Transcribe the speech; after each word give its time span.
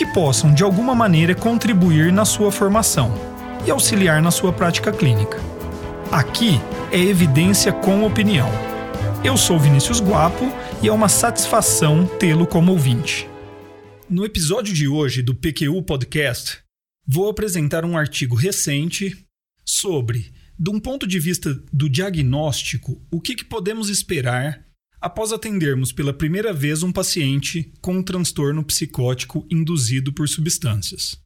que 0.00 0.06
possam, 0.06 0.54
de 0.54 0.62
alguma 0.62 0.94
maneira, 0.94 1.34
contribuir 1.34 2.10
na 2.10 2.24
sua 2.24 2.50
formação 2.50 3.12
e 3.66 3.70
auxiliar 3.70 4.22
na 4.22 4.30
sua 4.30 4.50
prática 4.50 4.90
clínica. 4.90 5.36
Aqui 6.10 6.52
é 6.90 6.98
evidência 6.98 7.70
com 7.70 8.06
opinião. 8.06 8.48
Eu 9.22 9.36
sou 9.36 9.58
Vinícius 9.58 10.00
Guapo 10.00 10.50
e 10.82 10.88
é 10.88 10.92
uma 10.92 11.10
satisfação 11.10 12.06
tê-lo 12.18 12.46
como 12.46 12.72
ouvinte. 12.72 13.28
No 14.08 14.24
episódio 14.24 14.72
de 14.72 14.88
hoje 14.88 15.20
do 15.20 15.34
PQU 15.34 15.82
Podcast, 15.82 16.60
vou 17.06 17.28
apresentar 17.28 17.84
um 17.84 17.94
artigo 17.94 18.34
recente 18.34 19.26
sobre, 19.66 20.32
de 20.58 20.70
um 20.70 20.80
ponto 20.80 21.06
de 21.06 21.20
vista 21.20 21.52
do 21.70 21.90
diagnóstico, 21.90 23.02
o 23.12 23.20
que, 23.20 23.34
que 23.34 23.44
podemos 23.44 23.90
esperar 23.90 24.64
após 25.00 25.32
atendermos 25.32 25.92
pela 25.92 26.12
primeira 26.12 26.52
vez 26.52 26.82
um 26.82 26.92
paciente 26.92 27.72
com 27.80 27.96
um 27.96 28.02
transtorno 28.02 28.62
psicótico 28.62 29.46
induzido 29.50 30.12
por 30.12 30.28
substâncias. 30.28 31.18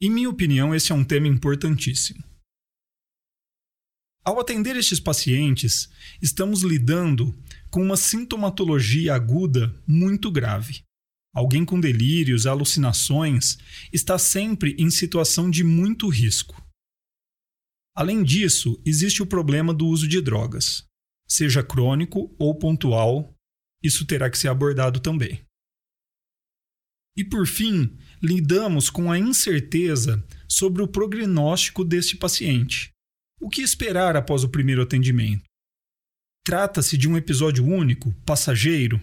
Em 0.00 0.10
minha 0.10 0.30
opinião, 0.30 0.74
esse 0.74 0.92
é 0.92 0.94
um 0.94 1.04
tema 1.04 1.28
importantíssimo. 1.28 2.24
Ao 4.24 4.40
atender 4.40 4.74
estes 4.76 4.98
pacientes, 4.98 5.88
estamos 6.20 6.62
lidando 6.62 7.34
com 7.70 7.82
uma 7.82 7.96
sintomatologia 7.96 9.14
aguda 9.14 9.74
muito 9.86 10.30
grave. 10.30 10.82
Alguém 11.34 11.64
com 11.64 11.78
delírios, 11.78 12.46
alucinações, 12.46 13.58
está 13.92 14.18
sempre 14.18 14.74
em 14.78 14.90
situação 14.90 15.50
de 15.50 15.62
muito 15.62 16.08
risco. 16.08 16.60
Além 17.94 18.24
disso, 18.24 18.80
existe 18.84 19.22
o 19.22 19.26
problema 19.26 19.72
do 19.72 19.86
uso 19.86 20.08
de 20.08 20.20
drogas 20.20 20.85
seja 21.28 21.62
crônico 21.62 22.34
ou 22.38 22.56
pontual, 22.58 23.34
isso 23.82 24.06
terá 24.06 24.30
que 24.30 24.38
ser 24.38 24.48
abordado 24.48 25.00
também. 25.00 25.44
E 27.16 27.24
por 27.24 27.46
fim, 27.46 27.96
lidamos 28.22 28.90
com 28.90 29.10
a 29.10 29.18
incerteza 29.18 30.22
sobre 30.48 30.82
o 30.82 30.88
prognóstico 30.88 31.84
deste 31.84 32.16
paciente. 32.16 32.90
O 33.40 33.48
que 33.48 33.62
esperar 33.62 34.16
após 34.16 34.44
o 34.44 34.48
primeiro 34.48 34.82
atendimento? 34.82 35.44
Trata-se 36.44 36.96
de 36.96 37.08
um 37.08 37.16
episódio 37.16 37.64
único, 37.64 38.12
passageiro? 38.24 39.00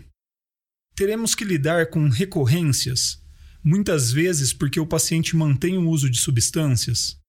Teremos 0.96 1.34
que 1.34 1.44
lidar 1.44 1.90
com 1.90 2.08
recorrências, 2.08 3.22
muitas 3.64 4.12
vezes 4.12 4.54
porque 4.54 4.80
o 4.80 4.88
paciente 4.88 5.36
mantém 5.36 5.78
o 5.78 5.90
uso 5.90 6.10
de 6.10 6.20
substâncias? 6.20 7.20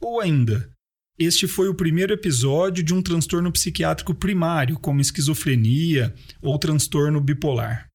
Ou 0.00 0.20
ainda, 0.20 0.70
este 1.18 1.48
foi 1.48 1.68
o 1.68 1.74
primeiro 1.74 2.14
episódio 2.14 2.84
de 2.84 2.94
um 2.94 3.02
transtorno 3.02 3.50
psiquiátrico 3.50 4.14
primário, 4.14 4.78
como 4.78 5.00
esquizofrenia 5.00 6.14
ou 6.40 6.56
transtorno 6.58 7.20
bipolar. 7.20 7.88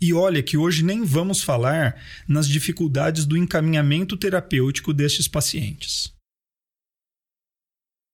E 0.00 0.12
olha 0.12 0.42
que 0.42 0.56
hoje 0.56 0.82
nem 0.82 1.04
vamos 1.04 1.40
falar 1.42 2.02
nas 2.26 2.48
dificuldades 2.48 3.26
do 3.26 3.36
encaminhamento 3.36 4.16
terapêutico 4.16 4.92
destes 4.92 5.28
pacientes. 5.28 6.12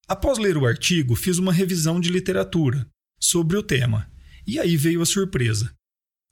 Após 0.07 0.37
ler 0.37 0.59
o 0.59 0.67
artigo, 0.67 1.17
fiz 1.17 1.39
uma 1.39 1.53
revisão 1.53 1.99
de 1.99 2.11
literatura 2.11 2.87
sobre 3.19 3.57
o 3.57 3.63
tema, 3.63 4.11
e 4.47 4.59
aí 4.59 4.77
veio 4.77 5.01
a 5.01 5.07
surpresa. 5.07 5.73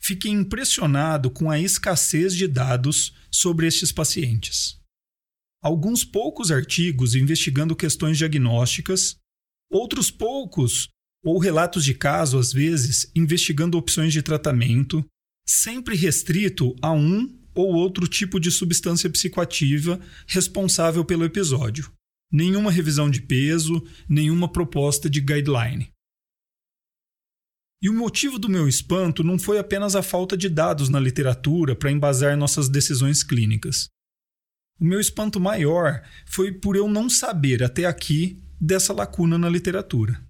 Fiquei 0.03 0.31
impressionado 0.31 1.31
com 1.31 1.50
a 1.50 1.59
escassez 1.59 2.34
de 2.34 2.47
dados 2.47 3.15
sobre 3.31 3.67
estes 3.67 3.91
pacientes 3.91 4.84
alguns 5.64 6.04
poucos 6.04 6.50
artigos 6.50 7.14
investigando 7.14 7.75
questões 7.75 8.19
diagnósticas, 8.19 9.16
outros 9.72 10.10
poucos 10.10 10.91
ou 11.25 11.38
relatos 11.38 11.86
de 11.86 11.94
caso, 11.94 12.38
às 12.38 12.52
vezes, 12.52 13.10
investigando 13.16 13.78
opções 13.78 14.12
de 14.12 14.20
tratamento, 14.20 15.02
sempre 15.48 15.97
restrito 15.97 16.76
a 16.82 16.92
um 16.92 17.34
ou 17.54 17.72
outro 17.72 18.06
tipo 18.06 18.38
de 18.38 18.50
substância 18.50 19.08
psicoativa 19.08 19.98
responsável 20.26 21.02
pelo 21.02 21.25
episódio. 21.25 21.91
Nenhuma 22.31 22.70
revisão 22.70 23.08
de 23.08 23.22
peso, 23.22 23.82
nenhuma 24.06 24.52
proposta 24.52 25.08
de 25.08 25.20
guideline. 25.22 25.91
E 27.82 27.88
o 27.88 27.94
motivo 27.94 28.38
do 28.38 28.50
meu 28.50 28.69
espanto 28.69 29.22
não 29.22 29.38
foi 29.38 29.58
apenas 29.58 29.96
a 29.96 30.02
falta 30.02 30.36
de 30.36 30.50
dados 30.50 30.91
na 30.91 31.00
literatura 31.00 31.75
para 31.75 31.91
embasar 31.91 32.36
nossas 32.36 32.69
decisões 32.69 33.22
clínicas. 33.22 33.88
O 34.81 34.85
meu 34.85 35.01
espanto 35.01 35.39
maior 35.39 36.03
foi 36.27 36.51
por 36.51 36.75
eu 36.75 36.89
não 36.89 37.09
saber 37.09 37.62
até 37.62 37.85
aqui 37.85 38.43
dessa 38.61 38.93
lacuna 38.93 39.39
na 39.39 39.49
literatura. 39.49 40.21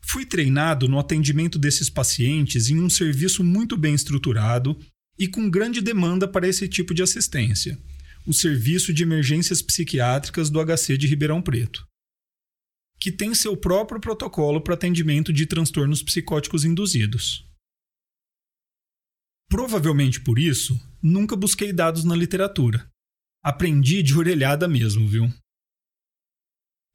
Fui 0.00 0.24
treinado 0.24 0.88
no 0.88 0.98
atendimento 0.98 1.58
desses 1.58 1.90
pacientes 1.90 2.70
em 2.70 2.80
um 2.80 2.88
serviço 2.88 3.44
muito 3.44 3.76
bem 3.76 3.94
estruturado 3.94 4.78
e 5.18 5.28
com 5.28 5.50
grande 5.50 5.80
demanda 5.80 6.26
para 6.28 6.48
esse 6.48 6.68
tipo 6.68 6.94
de 6.94 7.02
assistência, 7.02 7.78
o 8.26 8.32
Serviço 8.32 8.92
de 8.92 9.02
Emergências 9.02 9.60
Psiquiátricas 9.60 10.48
do 10.48 10.64
HC 10.64 10.96
de 10.96 11.06
Ribeirão 11.06 11.42
Preto, 11.42 11.86
que 12.98 13.10
tem 13.10 13.34
seu 13.34 13.56
próprio 13.56 14.00
protocolo 14.00 14.60
para 14.60 14.74
atendimento 14.74 15.32
de 15.32 15.46
transtornos 15.46 16.02
psicóticos 16.02 16.64
induzidos. 16.64 17.44
Provavelmente 19.48 20.20
por 20.20 20.38
isso, 20.38 20.78
nunca 21.02 21.36
busquei 21.36 21.72
dados 21.72 22.04
na 22.04 22.16
literatura 22.16 22.88
Aprendi 23.48 24.02
de 24.02 24.18
orelhada 24.18 24.66
mesmo, 24.66 25.06
viu? 25.06 25.32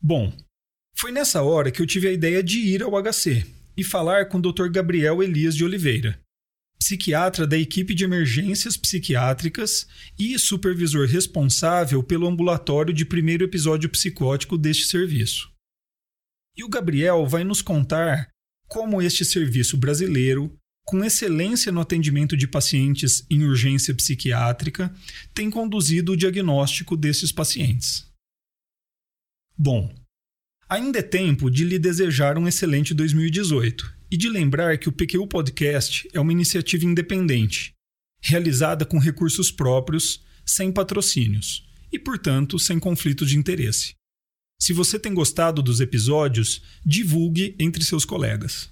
Bom, 0.03 0.35
foi 0.97 1.09
nessa 1.09 1.41
hora 1.41 1.72
que 1.72 1.81
eu 1.81 1.88
tive 1.88 2.09
a 2.09 2.12
ideia 2.12 2.44
de 2.44 2.59
ir 2.59 2.84
ao 2.84 3.01
HC 3.01 3.45
e 3.78 3.85
falar 3.85 4.28
com 4.28 4.38
o 4.38 4.41
Dr. 4.41 4.67
Gabriel 4.69 5.23
Elias 5.23 5.56
de 5.56 5.63
Oliveira, 5.63 6.22
psiquiatra 6.78 7.47
da 7.47 7.57
equipe 7.57 7.95
de 7.95 8.03
emergências 8.03 8.75
psiquiátricas 8.75 9.88
e 10.19 10.38
supervisor 10.38 11.07
responsável 11.07 12.03
pelo 12.03 12.28
ambulatório 12.28 12.94
de 12.94 13.06
primeiro 13.06 13.45
episódio 13.45 13.90
psicótico 13.90 14.57
deste 14.57 14.88
serviço. 14.88 15.50
E 16.57 16.66
o 16.66 16.69
Gabriel 16.69 17.25
vai 17.25 17.45
nos 17.45 17.61
contar 17.61 18.28
como 18.67 19.01
este 19.01 19.23
serviço 19.23 19.78
brasileiro 19.78 20.53
com 20.83 21.03
excelência 21.03 21.71
no 21.71 21.81
atendimento 21.81 22.35
de 22.35 22.47
pacientes 22.47 23.25
em 23.29 23.43
urgência 23.43 23.93
psiquiátrica, 23.93 24.93
tem 25.33 25.49
conduzido 25.49 26.13
o 26.13 26.17
diagnóstico 26.17 26.97
desses 26.97 27.31
pacientes. 27.31 28.05
Bom, 29.57 29.93
ainda 30.67 30.99
é 30.99 31.03
tempo 31.03 31.49
de 31.49 31.63
lhe 31.63 31.78
desejar 31.78 32.37
um 32.37 32.47
excelente 32.47 32.93
2018 32.93 33.93
e 34.09 34.17
de 34.17 34.28
lembrar 34.28 34.78
que 34.78 34.89
o 34.89 34.91
PQ 34.91 35.28
Podcast 35.28 36.09
é 36.13 36.19
uma 36.19 36.31
iniciativa 36.31 36.85
independente, 36.85 37.73
realizada 38.22 38.85
com 38.85 38.97
recursos 38.97 39.51
próprios, 39.51 40.23
sem 40.45 40.72
patrocínios 40.72 41.69
e, 41.91 41.99
portanto, 41.99 42.57
sem 42.57 42.79
conflitos 42.79 43.29
de 43.29 43.37
interesse. 43.37 43.93
Se 44.59 44.73
você 44.73 44.99
tem 44.99 45.13
gostado 45.13 45.61
dos 45.61 45.79
episódios, 45.79 46.61
divulgue 46.85 47.55
entre 47.59 47.84
seus 47.84 48.05
colegas. 48.05 48.71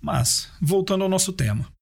Mas, 0.00 0.50
voltando 0.60 1.04
ao 1.04 1.08
nosso 1.08 1.32
tema. 1.32 1.72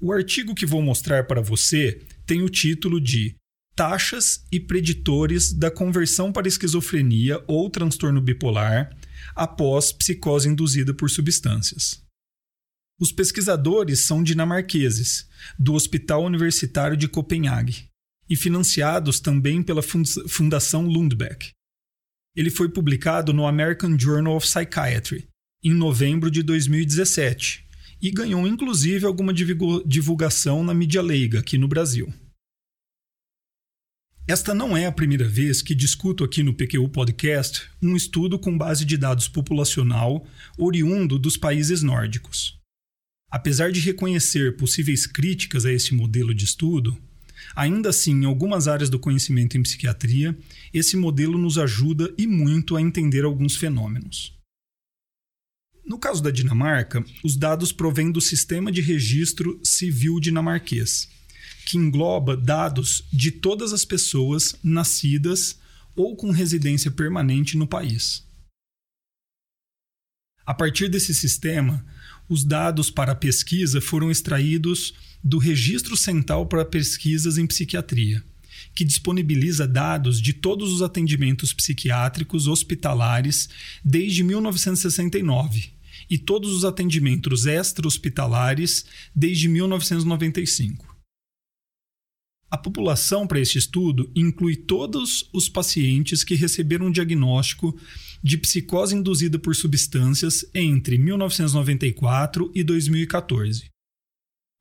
O 0.00 0.10
artigo 0.12 0.54
que 0.54 0.66
vou 0.66 0.82
mostrar 0.82 1.26
para 1.26 1.40
você 1.40 2.00
tem 2.26 2.42
o 2.42 2.48
título 2.48 3.00
de 3.00 3.36
Taxas 3.76 4.44
e 4.52 4.60
preditores 4.60 5.52
da 5.52 5.68
conversão 5.70 6.32
para 6.32 6.46
esquizofrenia 6.46 7.42
ou 7.46 7.70
transtorno 7.70 8.20
bipolar 8.20 8.94
após 9.34 9.92
psicose 9.92 10.48
induzida 10.48 10.94
por 10.94 11.10
substâncias. 11.10 12.03
Os 13.00 13.10
pesquisadores 13.10 14.00
são 14.00 14.22
dinamarqueses, 14.22 15.28
do 15.58 15.74
Hospital 15.74 16.24
Universitário 16.24 16.96
de 16.96 17.08
Copenhague, 17.08 17.88
e 18.28 18.36
financiados 18.36 19.20
também 19.20 19.62
pela 19.62 19.82
Fundação 19.82 20.86
Lundbeck. 20.86 21.50
Ele 22.36 22.50
foi 22.50 22.68
publicado 22.68 23.32
no 23.32 23.46
American 23.46 23.98
Journal 23.98 24.36
of 24.36 24.46
Psychiatry 24.46 25.28
em 25.62 25.72
novembro 25.72 26.30
de 26.30 26.42
2017 26.42 27.64
e 28.00 28.10
ganhou 28.10 28.46
inclusive 28.46 29.06
alguma 29.06 29.32
divulgação 29.32 30.62
na 30.62 30.74
mídia 30.74 31.00
leiga 31.00 31.40
aqui 31.40 31.56
no 31.56 31.68
Brasil. 31.68 32.12
Esta 34.26 34.54
não 34.54 34.76
é 34.76 34.86
a 34.86 34.92
primeira 34.92 35.28
vez 35.28 35.60
que 35.60 35.74
discuto 35.74 36.24
aqui 36.24 36.42
no 36.42 36.54
PQU 36.54 36.88
Podcast 36.88 37.70
um 37.82 37.94
estudo 37.94 38.38
com 38.38 38.56
base 38.56 38.84
de 38.84 38.96
dados 38.96 39.28
populacional 39.28 40.26
oriundo 40.58 41.18
dos 41.18 41.36
países 41.36 41.82
nórdicos. 41.82 42.58
Apesar 43.34 43.72
de 43.72 43.80
reconhecer 43.80 44.56
possíveis 44.56 45.08
críticas 45.08 45.66
a 45.66 45.72
este 45.72 45.92
modelo 45.92 46.32
de 46.32 46.44
estudo, 46.44 46.96
ainda 47.56 47.88
assim, 47.88 48.12
em 48.12 48.26
algumas 48.26 48.68
áreas 48.68 48.88
do 48.88 48.96
conhecimento 48.96 49.58
em 49.58 49.62
psiquiatria, 49.64 50.38
esse 50.72 50.96
modelo 50.96 51.36
nos 51.36 51.58
ajuda 51.58 52.14
e 52.16 52.28
muito 52.28 52.76
a 52.76 52.80
entender 52.80 53.24
alguns 53.24 53.56
fenômenos. 53.56 54.38
No 55.84 55.98
caso 55.98 56.22
da 56.22 56.30
Dinamarca, 56.30 57.04
os 57.24 57.36
dados 57.36 57.72
provêm 57.72 58.12
do 58.12 58.20
Sistema 58.20 58.70
de 58.70 58.80
Registro 58.80 59.58
Civil 59.64 60.20
Dinamarquês, 60.20 61.08
que 61.66 61.76
engloba 61.76 62.36
dados 62.36 63.02
de 63.12 63.32
todas 63.32 63.72
as 63.72 63.84
pessoas 63.84 64.54
nascidas 64.62 65.58
ou 65.96 66.14
com 66.14 66.30
residência 66.30 66.88
permanente 66.88 67.56
no 67.56 67.66
país. 67.66 68.24
A 70.46 70.54
partir 70.54 70.88
desse 70.88 71.12
sistema, 71.12 71.84
os 72.28 72.44
dados 72.44 72.90
para 72.90 73.12
a 73.12 73.16
pesquisa 73.16 73.80
foram 73.80 74.10
extraídos 74.10 74.94
do 75.22 75.38
Registro 75.38 75.96
Central 75.96 76.46
para 76.46 76.64
Pesquisas 76.64 77.38
em 77.38 77.46
Psiquiatria, 77.46 78.22
que 78.74 78.84
disponibiliza 78.84 79.66
dados 79.66 80.20
de 80.20 80.32
todos 80.32 80.72
os 80.72 80.82
atendimentos 80.82 81.52
psiquiátricos 81.52 82.46
hospitalares 82.46 83.48
desde 83.84 84.22
1969 84.22 85.72
e 86.10 86.18
todos 86.18 86.52
os 86.52 86.64
atendimentos 86.64 87.46
extra-hospitalares 87.46 88.84
desde 89.14 89.48
1995. 89.48 90.93
A 92.54 92.56
população 92.56 93.26
para 93.26 93.40
este 93.40 93.58
estudo 93.58 94.08
inclui 94.14 94.54
todos 94.54 95.28
os 95.32 95.48
pacientes 95.48 96.22
que 96.22 96.36
receberam 96.36 96.86
um 96.86 96.90
diagnóstico 96.92 97.76
de 98.22 98.38
psicose 98.38 98.94
induzida 98.94 99.40
por 99.40 99.56
substâncias 99.56 100.46
entre 100.54 100.96
1994 100.96 102.52
e 102.54 102.62
2014. 102.62 103.64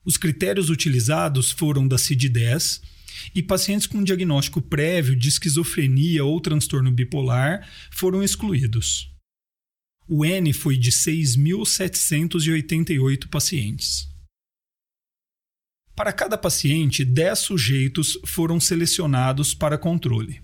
Os 0.04 0.18
critérios 0.18 0.72
utilizados 0.72 1.52
foram 1.52 1.88
da 1.88 1.98
CID-10 1.98 2.82
e 3.36 3.44
pacientes 3.44 3.86
com 3.86 4.04
diagnóstico 4.04 4.60
prévio 4.60 5.16
de 5.16 5.30
esquizofrenia 5.30 6.26
ou 6.26 6.42
transtorno 6.42 6.92
bipolar 6.92 7.70
foram 7.92 8.24
excluídos. 8.24 9.08
O 10.08 10.26
N 10.26 10.52
foi 10.52 10.78
de 10.78 10.90
6.788 10.90 13.28
pacientes. 13.28 14.12
Para 16.04 16.12
cada 16.12 16.38
paciente, 16.38 17.06
10 17.06 17.40
sujeitos 17.40 18.20
foram 18.26 18.60
selecionados 18.60 19.54
para 19.54 19.78
controle. 19.78 20.42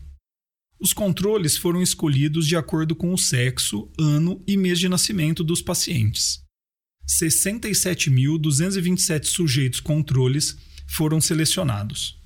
Os 0.79 0.93
controles 0.93 1.57
foram 1.57 1.81
escolhidos 1.81 2.47
de 2.47 2.55
acordo 2.55 2.95
com 2.95 3.13
o 3.13 3.17
sexo, 3.17 3.91
ano 3.99 4.41
e 4.47 4.55
mês 4.55 4.79
de 4.79 4.87
nascimento 4.87 5.43
dos 5.43 5.61
pacientes. 5.61 6.41
67.227 7.05 9.25
sujeitos 9.25 9.81
controles 9.81 10.57
foram 10.87 11.19
selecionados. 11.19 12.17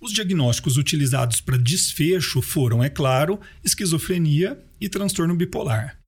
Os 0.00 0.12
diagnósticos 0.12 0.76
utilizados 0.76 1.40
para 1.40 1.58
desfecho 1.58 2.40
foram, 2.40 2.80
é 2.80 2.88
claro, 2.88 3.40
esquizofrenia 3.64 4.64
e 4.80 4.88
transtorno 4.88 5.34
bipolar, 5.34 5.99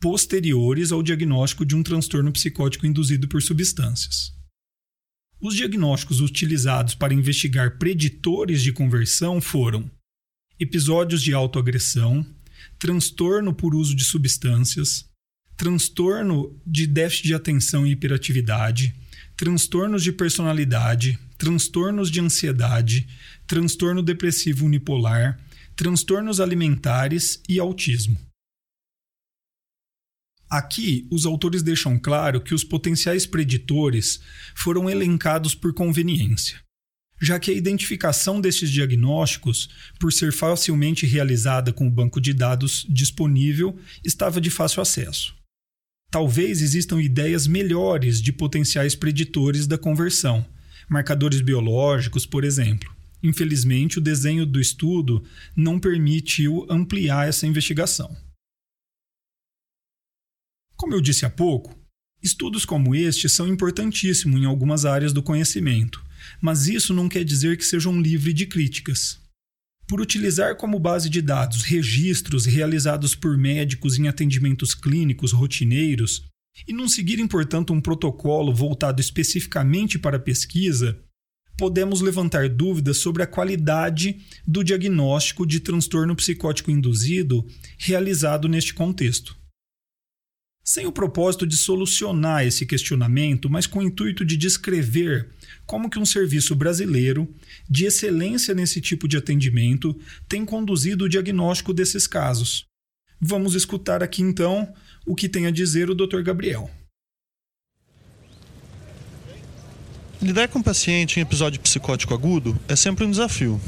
posteriores 0.00 0.92
ao 0.92 1.02
diagnóstico 1.02 1.64
de 1.64 1.74
um 1.74 1.82
transtorno 1.82 2.32
psicótico 2.32 2.86
induzido 2.86 3.28
por 3.28 3.42
substâncias. 3.42 4.32
Os 5.40 5.54
diagnósticos 5.54 6.20
utilizados 6.20 6.94
para 6.94 7.14
investigar 7.14 7.78
preditores 7.78 8.62
de 8.62 8.72
conversão 8.72 9.40
foram 9.40 9.88
episódios 10.58 11.22
de 11.22 11.32
autoagressão, 11.32 12.26
transtorno 12.78 13.54
por 13.54 13.74
uso 13.74 13.94
de 13.94 14.04
substâncias, 14.04 15.08
transtorno 15.56 16.60
de 16.66 16.86
déficit 16.86 17.28
de 17.28 17.34
atenção 17.34 17.86
e 17.86 17.92
hiperatividade, 17.92 18.94
transtornos 19.36 20.02
de 20.02 20.12
personalidade, 20.12 21.18
transtornos 21.36 22.10
de 22.10 22.20
ansiedade, 22.20 23.06
transtorno 23.46 24.02
depressivo 24.02 24.66
unipolar, 24.66 25.38
transtornos 25.76 26.40
alimentares 26.40 27.40
e 27.48 27.60
autismo. 27.60 28.27
Aqui, 30.50 31.06
os 31.10 31.26
autores 31.26 31.62
deixam 31.62 31.98
claro 31.98 32.40
que 32.40 32.54
os 32.54 32.64
potenciais 32.64 33.26
preditores 33.26 34.20
foram 34.54 34.88
elencados 34.88 35.54
por 35.54 35.74
conveniência, 35.74 36.58
já 37.20 37.38
que 37.38 37.50
a 37.50 37.54
identificação 37.54 38.40
desses 38.40 38.70
diagnósticos, 38.70 39.68
por 40.00 40.10
ser 40.10 40.32
facilmente 40.32 41.04
realizada 41.04 41.70
com 41.70 41.86
o 41.86 41.90
banco 41.90 42.18
de 42.18 42.32
dados 42.32 42.86
disponível, 42.88 43.78
estava 44.02 44.40
de 44.40 44.48
fácil 44.48 44.80
acesso. 44.80 45.36
Talvez 46.10 46.62
existam 46.62 47.02
ideias 47.02 47.46
melhores 47.46 48.22
de 48.22 48.32
potenciais 48.32 48.94
preditores 48.94 49.66
da 49.66 49.76
conversão, 49.76 50.46
marcadores 50.88 51.42
biológicos, 51.42 52.24
por 52.24 52.42
exemplo. 52.42 52.90
Infelizmente, 53.22 53.98
o 53.98 54.00
desenho 54.00 54.46
do 54.46 54.58
estudo 54.58 55.22
não 55.54 55.78
permitiu 55.78 56.66
ampliar 56.70 57.28
essa 57.28 57.46
investigação. 57.46 58.16
Como 60.78 60.94
eu 60.94 61.00
disse 61.00 61.26
há 61.26 61.30
pouco, 61.30 61.76
estudos 62.22 62.64
como 62.64 62.94
este 62.94 63.28
são 63.28 63.48
importantíssimos 63.48 64.40
em 64.40 64.44
algumas 64.44 64.84
áreas 64.84 65.12
do 65.12 65.20
conhecimento, 65.20 66.00
mas 66.40 66.68
isso 66.68 66.94
não 66.94 67.08
quer 67.08 67.24
dizer 67.24 67.56
que 67.56 67.64
sejam 67.64 68.00
livres 68.00 68.32
de 68.32 68.46
críticas. 68.46 69.20
Por 69.88 70.00
utilizar 70.00 70.56
como 70.56 70.78
base 70.78 71.10
de 71.10 71.20
dados 71.20 71.62
registros 71.62 72.46
realizados 72.46 73.16
por 73.16 73.36
médicos 73.36 73.98
em 73.98 74.06
atendimentos 74.06 74.72
clínicos 74.72 75.32
rotineiros, 75.32 76.24
e 76.66 76.72
não 76.72 76.88
seguirem, 76.88 77.26
portanto, 77.26 77.72
um 77.72 77.80
protocolo 77.80 78.54
voltado 78.54 79.00
especificamente 79.00 79.98
para 79.98 80.16
a 80.16 80.20
pesquisa, 80.20 80.96
podemos 81.56 82.00
levantar 82.00 82.48
dúvidas 82.48 82.98
sobre 82.98 83.24
a 83.24 83.26
qualidade 83.26 84.20
do 84.46 84.62
diagnóstico 84.62 85.44
de 85.44 85.58
transtorno 85.58 86.14
psicótico 86.14 86.70
induzido 86.70 87.44
realizado 87.78 88.48
neste 88.48 88.72
contexto. 88.72 89.37
Sem 90.70 90.84
o 90.84 90.92
propósito 90.92 91.46
de 91.46 91.56
solucionar 91.56 92.46
esse 92.46 92.66
questionamento, 92.66 93.48
mas 93.48 93.66
com 93.66 93.78
o 93.78 93.82
intuito 93.82 94.22
de 94.22 94.36
descrever 94.36 95.26
como 95.64 95.88
que 95.88 95.98
um 95.98 96.04
serviço 96.04 96.54
brasileiro 96.54 97.26
de 97.70 97.86
excelência 97.86 98.52
nesse 98.54 98.78
tipo 98.78 99.08
de 99.08 99.16
atendimento 99.16 99.98
tem 100.28 100.44
conduzido 100.44 101.06
o 101.06 101.08
diagnóstico 101.08 101.72
desses 101.72 102.06
casos. 102.06 102.66
Vamos 103.18 103.54
escutar 103.54 104.02
aqui 104.02 104.20
então 104.20 104.70
o 105.06 105.14
que 105.14 105.26
tem 105.26 105.46
a 105.46 105.50
dizer 105.50 105.88
o 105.88 105.94
Dr. 105.94 106.20
Gabriel. 106.20 106.70
Lidar 110.20 110.48
com 110.48 110.58
um 110.58 110.62
paciente 110.62 111.18
em 111.18 111.22
episódio 111.22 111.58
psicótico 111.62 112.12
agudo 112.12 112.54
é 112.68 112.76
sempre 112.76 113.06
um 113.06 113.10
desafio. 113.10 113.58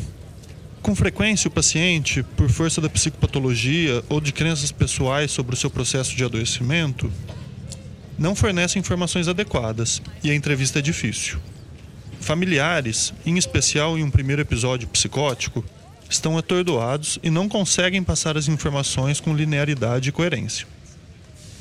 Com 0.82 0.94
frequência, 0.94 1.48
o 1.48 1.50
paciente, 1.50 2.22
por 2.22 2.48
força 2.48 2.80
da 2.80 2.88
psicopatologia 2.88 4.02
ou 4.08 4.20
de 4.20 4.32
crenças 4.32 4.72
pessoais 4.72 5.30
sobre 5.30 5.54
o 5.54 5.58
seu 5.58 5.70
processo 5.70 6.16
de 6.16 6.24
adoecimento, 6.24 7.12
não 8.18 8.34
fornece 8.34 8.78
informações 8.78 9.28
adequadas 9.28 10.00
e 10.24 10.30
a 10.30 10.34
entrevista 10.34 10.78
é 10.78 10.82
difícil. 10.82 11.38
Familiares, 12.20 13.12
em 13.26 13.36
especial 13.36 13.98
em 13.98 14.02
um 14.02 14.10
primeiro 14.10 14.42
episódio 14.42 14.88
psicótico, 14.88 15.64
estão 16.08 16.36
atordoados 16.36 17.18
e 17.22 17.30
não 17.30 17.48
conseguem 17.48 18.02
passar 18.02 18.36
as 18.36 18.48
informações 18.48 19.20
com 19.20 19.34
linearidade 19.34 20.08
e 20.08 20.12
coerência. 20.12 20.66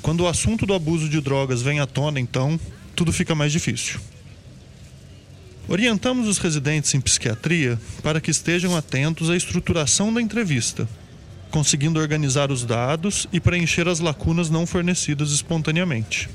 Quando 0.01 0.21
o 0.21 0.27
assunto 0.27 0.65
do 0.65 0.73
abuso 0.73 1.09
de 1.09 1.19
drogas 1.21 1.61
vem 1.61 1.79
à 1.79 1.85
tona, 1.85 2.19
então, 2.19 2.59
tudo 2.95 3.13
fica 3.13 3.35
mais 3.35 3.51
difícil. 3.51 3.99
Orientamos 5.71 6.27
os 6.27 6.39
residentes 6.39 6.95
em 6.95 6.99
psiquiatria 6.99 7.79
para 8.01 8.19
que 8.19 8.31
estejam 8.31 8.75
atentos 8.75 9.29
à 9.29 9.37
estruturação 9.37 10.11
da 10.11 10.19
entrevista, 10.19 10.89
conseguindo 11.51 11.99
organizar 11.99 12.51
os 12.51 12.65
dados 12.65 13.27
e 13.31 13.39
preencher 13.39 13.87
as 13.87 13.99
lacunas 13.99 14.49
não 14.49 14.65
fornecidas 14.65 15.29
espontaneamente. 15.31 16.27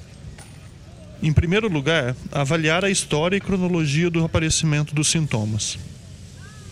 Em 1.21 1.33
primeiro 1.33 1.69
lugar, 1.69 2.15
avaliar 2.31 2.85
a 2.85 2.91
história 2.91 3.37
e 3.37 3.41
cronologia 3.41 4.09
do 4.09 4.25
aparecimento 4.25 4.95
dos 4.95 5.09
sintomas. 5.09 5.81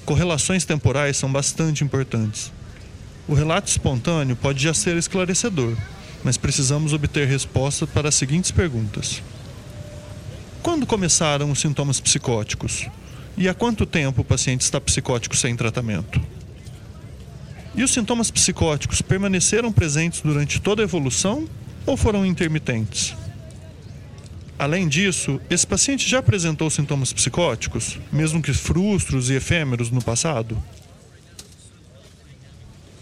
Correlações 0.04 0.64
temporais 0.64 1.16
são 1.16 1.32
bastante 1.32 1.82
importantes. 1.82 2.52
O 3.26 3.34
relato 3.34 3.68
espontâneo 3.68 4.36
pode 4.36 4.62
já 4.62 4.72
ser 4.72 4.96
esclarecedor, 4.96 5.76
mas 6.22 6.36
precisamos 6.36 6.92
obter 6.92 7.26
resposta 7.26 7.88
para 7.88 8.08
as 8.08 8.14
seguintes 8.14 8.52
perguntas: 8.52 9.20
Quando 10.62 10.86
começaram 10.86 11.50
os 11.50 11.58
sintomas 11.58 11.98
psicóticos? 11.98 12.86
E 13.36 13.48
há 13.48 13.54
quanto 13.54 13.84
tempo 13.84 14.20
o 14.20 14.24
paciente 14.24 14.60
está 14.60 14.80
psicótico 14.80 15.36
sem 15.36 15.56
tratamento? 15.56 16.22
E 17.74 17.82
os 17.82 17.90
sintomas 17.90 18.30
psicóticos 18.30 19.02
permaneceram 19.02 19.72
presentes 19.72 20.20
durante 20.20 20.60
toda 20.60 20.80
a 20.80 20.84
evolução 20.84 21.48
ou 21.84 21.96
foram 21.96 22.24
intermitentes? 22.24 23.12
Além 24.56 24.86
disso, 24.86 25.40
esse 25.50 25.66
paciente 25.66 26.08
já 26.08 26.20
apresentou 26.20 26.70
sintomas 26.70 27.12
psicóticos, 27.12 27.98
mesmo 28.12 28.40
que 28.40 28.52
frustros 28.52 29.30
e 29.30 29.34
efêmeros 29.34 29.90
no 29.90 30.00
passado? 30.00 30.56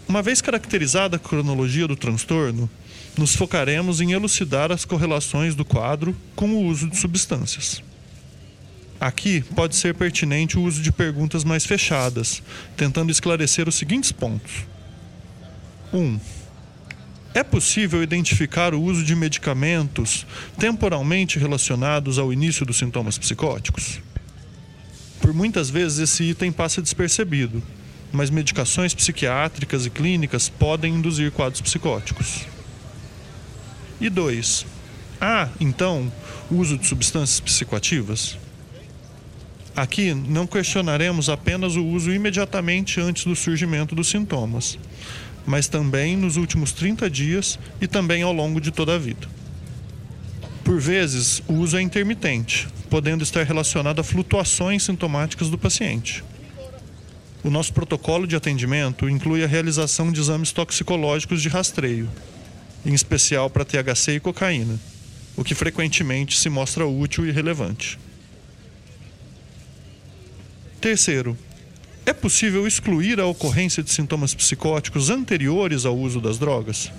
Uma 0.09 0.23
vez 0.23 0.41
caracterizada 0.41 1.17
a 1.17 1.19
cronologia 1.19 1.87
do 1.87 1.95
transtorno, 1.95 2.67
nos 3.17 3.35
focaremos 3.35 4.01
em 4.01 4.11
elucidar 4.11 4.71
as 4.71 4.85
correlações 4.85 5.55
do 5.55 5.65
quadro 5.65 6.15
com 6.35 6.49
o 6.49 6.65
uso 6.65 6.89
de 6.89 6.97
substâncias. 6.97 7.83
Aqui 8.99 9.41
pode 9.55 9.75
ser 9.75 9.95
pertinente 9.95 10.57
o 10.57 10.61
uso 10.61 10.81
de 10.81 10.91
perguntas 10.91 11.43
mais 11.43 11.65
fechadas, 11.65 12.43
tentando 12.77 13.11
esclarecer 13.11 13.67
os 13.67 13.75
seguintes 13.75 14.11
pontos. 14.11 14.65
1. 15.91 15.97
Um, 15.97 16.19
é 17.33 17.43
possível 17.43 18.03
identificar 18.03 18.73
o 18.73 18.81
uso 18.81 19.03
de 19.03 19.15
medicamentos 19.15 20.25
temporalmente 20.57 21.39
relacionados 21.39 22.19
ao 22.19 22.31
início 22.31 22.65
dos 22.65 22.77
sintomas 22.77 23.17
psicóticos? 23.17 23.99
Por 25.21 25.33
muitas 25.33 25.69
vezes 25.69 25.99
esse 25.99 26.23
item 26.25 26.51
passa 26.51 26.81
despercebido, 26.81 27.63
mas 28.11 28.29
medicações 28.29 28.93
psiquiátricas 28.93 29.85
e 29.85 29.89
clínicas 29.89 30.49
podem 30.49 30.95
induzir 30.95 31.31
quadros 31.31 31.61
psicóticos. 31.61 32.45
E 34.01 34.09
dois, 34.09 34.65
há, 35.21 35.47
então, 35.59 36.11
uso 36.49 36.75
de 36.75 36.87
substâncias 36.87 37.39
psicoativas? 37.39 38.35
Aqui 39.75 40.11
não 40.11 40.47
questionaremos 40.47 41.29
apenas 41.29 41.75
o 41.75 41.85
uso 41.85 42.11
imediatamente 42.11 42.99
antes 42.99 43.25
do 43.25 43.35
surgimento 43.35 43.93
dos 43.93 44.09
sintomas, 44.09 44.75
mas 45.45 45.67
também 45.67 46.17
nos 46.17 46.35
últimos 46.35 46.71
30 46.71 47.07
dias 47.11 47.59
e 47.79 47.87
também 47.87 48.23
ao 48.23 48.33
longo 48.33 48.59
de 48.59 48.71
toda 48.71 48.95
a 48.95 48.97
vida. 48.97 49.27
Por 50.63 50.79
vezes, 50.79 51.43
o 51.47 51.53
uso 51.53 51.77
é 51.77 51.81
intermitente, 51.83 52.67
podendo 52.89 53.23
estar 53.23 53.43
relacionado 53.43 53.99
a 53.99 54.03
flutuações 54.03 54.81
sintomáticas 54.81 55.47
do 55.51 55.59
paciente. 55.59 56.23
O 57.43 57.51
nosso 57.51 57.71
protocolo 57.71 58.25
de 58.25 58.35
atendimento 58.35 59.07
inclui 59.07 59.43
a 59.43 59.47
realização 59.47 60.11
de 60.11 60.19
exames 60.19 60.51
toxicológicos 60.51 61.39
de 61.39 61.49
rastreio, 61.49 62.09
em 62.85 62.93
especial 62.93 63.49
para 63.49 63.65
THC 63.65 64.15
e 64.15 64.19
cocaína, 64.19 64.79
o 65.35 65.43
que 65.43 65.55
frequentemente 65.55 66.37
se 66.37 66.49
mostra 66.49 66.85
útil 66.85 67.25
e 67.25 67.31
relevante. 67.31 67.97
Terceiro, 70.79 71.37
é 72.05 72.13
possível 72.13 72.65
excluir 72.65 73.19
a 73.19 73.25
ocorrência 73.27 73.83
de 73.83 73.91
sintomas 73.91 74.33
psicóticos 74.33 75.09
anteriores 75.11 75.85
ao 75.85 75.95
uso 75.95 76.19
das 76.19 76.39
drogas? 76.39 76.91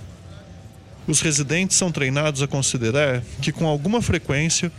Os 1.06 1.20
residentes 1.20 1.76
são 1.76 1.90
treinados 1.90 2.42
a 2.42 2.46
considerar 2.46 3.22
que, 3.40 3.50
com 3.50 3.66
alguma 3.66 4.00
frequência, 4.00 4.70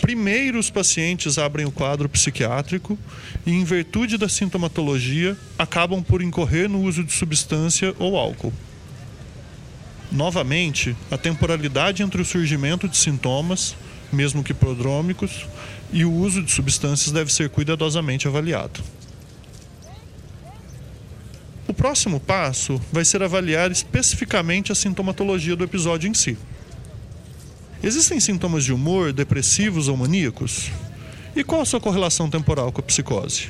primeiro 0.00 0.58
os 0.58 0.70
pacientes 0.70 1.36
abrem 1.36 1.66
o 1.66 1.70
quadro 1.70 2.08
psiquiátrico 2.08 2.98
e, 3.44 3.50
em 3.50 3.62
virtude 3.62 4.16
da 4.16 4.28
sintomatologia, 4.28 5.36
acabam 5.58 6.02
por 6.02 6.22
incorrer 6.22 6.68
no 6.68 6.80
uso 6.80 7.04
de 7.04 7.12
substância 7.12 7.94
ou 7.98 8.16
álcool. 8.16 8.52
Novamente, 10.10 10.96
a 11.10 11.18
temporalidade 11.18 12.02
entre 12.02 12.22
o 12.22 12.24
surgimento 12.24 12.88
de 12.88 12.96
sintomas, 12.96 13.74
mesmo 14.12 14.42
que 14.42 14.54
prodrômicos, 14.54 15.46
e 15.92 16.04
o 16.04 16.12
uso 16.12 16.42
de 16.42 16.50
substâncias 16.50 17.12
deve 17.12 17.32
ser 17.32 17.50
cuidadosamente 17.50 18.28
avaliado. 18.28 18.80
O 21.68 21.74
próximo 21.74 22.20
passo 22.20 22.80
vai 22.92 23.04
ser 23.04 23.22
avaliar 23.22 23.70
especificamente 23.72 24.70
a 24.70 24.74
sintomatologia 24.74 25.56
do 25.56 25.64
episódio 25.64 26.08
em 26.08 26.14
si. 26.14 26.38
Existem 27.82 28.20
sintomas 28.20 28.64
de 28.64 28.72
humor 28.72 29.12
depressivos 29.12 29.88
ou 29.88 29.96
maníacos? 29.96 30.70
E 31.34 31.44
qual 31.44 31.60
a 31.60 31.66
sua 31.66 31.80
correlação 31.80 32.30
temporal 32.30 32.72
com 32.72 32.80
a 32.80 32.84
psicose? 32.84 33.48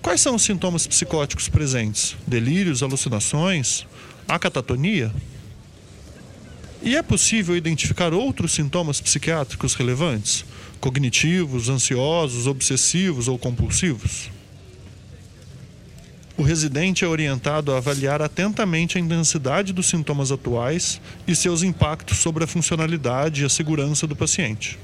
Quais 0.00 0.20
são 0.20 0.34
os 0.34 0.42
sintomas 0.42 0.86
psicóticos 0.86 1.48
presentes? 1.48 2.16
Delírios, 2.26 2.82
alucinações? 2.82 3.86
A 4.26 4.38
catatonia? 4.38 5.12
E 6.82 6.96
é 6.96 7.02
possível 7.02 7.56
identificar 7.56 8.12
outros 8.14 8.52
sintomas 8.52 9.00
psiquiátricos 9.00 9.74
relevantes? 9.74 10.44
Cognitivos, 10.80 11.68
ansiosos, 11.68 12.46
obsessivos 12.46 13.28
ou 13.28 13.38
compulsivos? 13.38 14.30
O 16.36 16.42
residente 16.42 17.04
é 17.04 17.08
orientado 17.08 17.72
a 17.72 17.76
avaliar 17.76 18.20
atentamente 18.20 18.98
a 18.98 19.00
intensidade 19.00 19.72
dos 19.72 19.86
sintomas 19.86 20.32
atuais 20.32 21.00
e 21.28 21.34
seus 21.34 21.62
impactos 21.62 22.18
sobre 22.18 22.44
a 22.44 22.46
funcionalidade 22.46 23.42
e 23.42 23.44
a 23.44 23.48
segurança 23.48 24.06
do 24.06 24.16
paciente. 24.16 24.78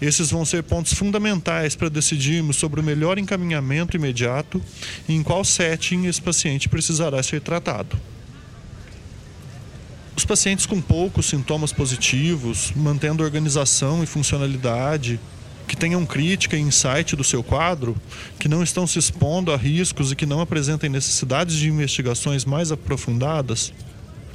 Esses 0.00 0.30
vão 0.30 0.44
ser 0.44 0.62
pontos 0.62 0.92
fundamentais 0.92 1.74
para 1.74 1.88
decidirmos 1.88 2.56
sobre 2.56 2.80
o 2.80 2.84
melhor 2.84 3.18
encaminhamento 3.18 3.96
imediato 3.96 4.62
e 5.08 5.14
em 5.14 5.22
qual 5.22 5.44
setting 5.44 6.06
esse 6.06 6.20
paciente 6.20 6.68
precisará 6.68 7.22
ser 7.22 7.40
tratado. 7.40 7.96
Os 10.16 10.24
pacientes 10.24 10.66
com 10.66 10.80
poucos 10.80 11.26
sintomas 11.26 11.72
positivos, 11.72 12.72
mantendo 12.74 13.22
organização 13.22 14.02
e 14.02 14.06
funcionalidade, 14.06 15.20
que 15.66 15.76
tenham 15.76 16.06
crítica 16.06 16.56
e 16.56 16.60
insight 16.60 17.16
do 17.16 17.24
seu 17.24 17.42
quadro, 17.42 17.96
que 18.38 18.48
não 18.48 18.62
estão 18.62 18.86
se 18.86 18.98
expondo 18.98 19.52
a 19.52 19.56
riscos 19.56 20.12
e 20.12 20.16
que 20.16 20.24
não 20.24 20.40
apresentem 20.40 20.88
necessidades 20.88 21.56
de 21.56 21.68
investigações 21.68 22.44
mais 22.44 22.70
aprofundadas, 22.70 23.72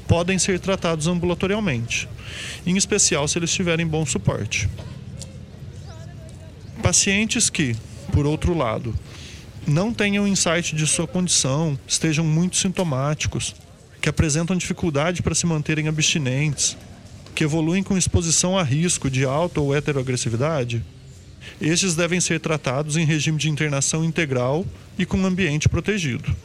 podem 0.07 0.37
ser 0.37 0.59
tratados 0.59 1.07
ambulatorialmente, 1.07 2.07
em 2.65 2.75
especial 2.75 3.27
se 3.27 3.39
eles 3.39 3.51
tiverem 3.51 3.87
bom 3.87 4.05
suporte. 4.05 4.69
Pacientes 6.91 7.49
que, 7.49 7.73
por 8.11 8.25
outro 8.25 8.53
lado, 8.53 8.93
não 9.65 9.93
tenham 9.93 10.27
insight 10.27 10.75
de 10.75 10.85
sua 10.85 11.07
condição, 11.07 11.79
estejam 11.87 12.25
muito 12.25 12.57
sintomáticos, 12.57 13.55
que 14.01 14.09
apresentam 14.09 14.57
dificuldade 14.57 15.21
para 15.21 15.33
se 15.33 15.45
manterem 15.45 15.87
abstinentes, 15.87 16.75
que 17.33 17.45
evoluem 17.45 17.81
com 17.81 17.97
exposição 17.97 18.57
a 18.57 18.63
risco 18.63 19.09
de 19.09 19.23
auto 19.23 19.63
ou 19.63 19.73
heteroagressividade, 19.73 20.83
estes 21.61 21.95
devem 21.95 22.19
ser 22.19 22.41
tratados 22.41 22.97
em 22.97 23.05
regime 23.05 23.37
de 23.37 23.49
internação 23.49 24.03
integral 24.03 24.65
e 24.99 25.05
com 25.05 25.25
ambiente 25.25 25.69
protegido. 25.69 26.35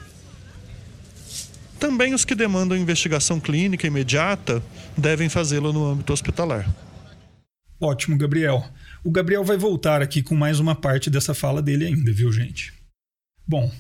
Também 1.80 2.14
os 2.14 2.24
que 2.24 2.36
demandam 2.36 2.78
investigação 2.78 3.40
clínica 3.40 3.84
imediata 3.84 4.62
devem 4.96 5.28
fazê-lo 5.28 5.72
no 5.72 5.84
âmbito 5.84 6.12
hospitalar. 6.12 6.72
Ótimo, 7.80 8.16
Gabriel. 8.16 8.64
O 9.06 9.10
Gabriel 9.12 9.44
vai 9.44 9.56
voltar 9.56 10.02
aqui 10.02 10.20
com 10.20 10.34
mais 10.34 10.58
uma 10.58 10.75
parte 10.75 11.08
dessa 11.08 11.32
fala 11.32 11.62
dele 11.62 11.86
ainda, 11.86 12.12
viu, 12.12 12.32
gente? 12.32 12.75
Bom, 13.46 13.72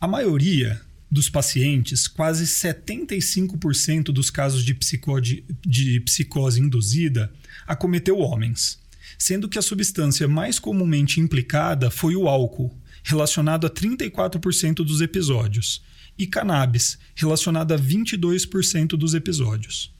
a 0.00 0.08
maioria 0.08 0.80
dos 1.10 1.28
pacientes, 1.28 2.08
quase 2.08 2.46
75% 2.46 4.04
dos 4.04 4.30
casos 4.30 4.64
de 4.64 4.72
psicose, 4.72 5.44
de 5.60 6.00
psicose 6.00 6.58
induzida, 6.58 7.30
acometeu 7.66 8.18
homens 8.18 8.80
sendo 9.18 9.48
que 9.48 9.58
a 9.58 9.62
substância 9.62 10.26
mais 10.26 10.58
comumente 10.58 11.20
implicada 11.20 11.90
foi 11.90 12.16
o 12.16 12.28
álcool, 12.28 12.76
relacionado 13.04 13.66
a 13.66 13.70
34% 13.70 14.76
dos 14.76 15.00
episódios, 15.00 15.82
e 16.18 16.26
cannabis, 16.26 16.98
relacionado 17.14 17.72
a 17.72 17.78
22% 17.78 18.88
dos 18.88 19.14
episódios. 19.14 19.94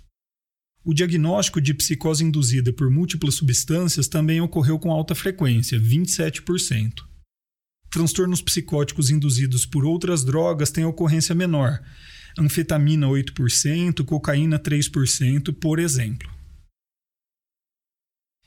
O 0.88 0.94
diagnóstico 0.94 1.60
de 1.60 1.74
psicose 1.74 2.22
induzida 2.22 2.72
por 2.72 2.88
múltiplas 2.88 3.34
substâncias 3.34 4.06
também 4.06 4.40
ocorreu 4.40 4.78
com 4.78 4.92
alta 4.92 5.16
frequência, 5.16 5.80
27%. 5.80 7.02
Transtornos 7.90 8.40
psicóticos 8.40 9.10
induzidos 9.10 9.66
por 9.66 9.84
outras 9.84 10.24
drogas 10.24 10.70
têm 10.70 10.84
ocorrência 10.84 11.34
menor, 11.34 11.82
anfetamina 12.38 13.08
8%, 13.08 14.04
cocaína 14.04 14.60
3%, 14.60 15.52
por 15.52 15.80
exemplo. 15.80 16.32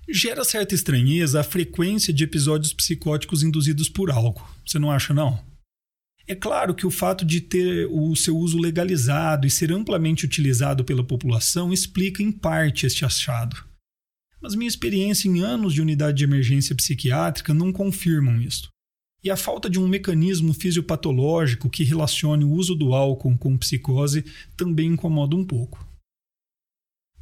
Gera 0.09 0.45
certa 0.45 0.73
estranheza 0.73 1.41
a 1.41 1.43
frequência 1.43 2.13
de 2.13 2.23
episódios 2.23 2.71
psicóticos 2.71 3.43
induzidos 3.43 3.89
por 3.89 4.09
álcool. 4.09 4.47
Você 4.65 4.79
não 4.79 4.89
acha, 4.89 5.13
não? 5.13 5.43
É 6.29 6.35
claro 6.35 6.75
que 6.75 6.85
o 6.85 6.91
fato 6.91 7.25
de 7.25 7.41
ter 7.41 7.87
o 7.89 8.15
seu 8.15 8.37
uso 8.37 8.59
legalizado 8.59 9.47
e 9.47 9.49
ser 9.49 9.73
amplamente 9.73 10.25
utilizado 10.25 10.85
pela 10.85 11.03
população 11.03 11.73
explica 11.73 12.21
em 12.21 12.31
parte 12.31 12.85
este 12.85 13.03
achado. 13.03 13.65
Mas 14.39 14.53
minha 14.53 14.67
experiência 14.67 15.27
em 15.27 15.39
anos 15.39 15.73
de 15.73 15.81
unidade 15.81 16.19
de 16.19 16.23
emergência 16.23 16.75
psiquiátrica 16.75 17.51
não 17.51 17.73
confirmam 17.73 18.39
isto. 18.39 18.69
E 19.23 19.31
a 19.31 19.35
falta 19.35 19.67
de 19.67 19.79
um 19.79 19.87
mecanismo 19.87 20.53
fisiopatológico 20.53 21.67
que 21.67 21.83
relacione 21.83 22.45
o 22.45 22.51
uso 22.51 22.75
do 22.75 22.93
álcool 22.93 23.35
com 23.35 23.57
psicose 23.57 24.23
também 24.55 24.89
incomoda 24.89 25.35
um 25.35 25.43
pouco. 25.43 25.83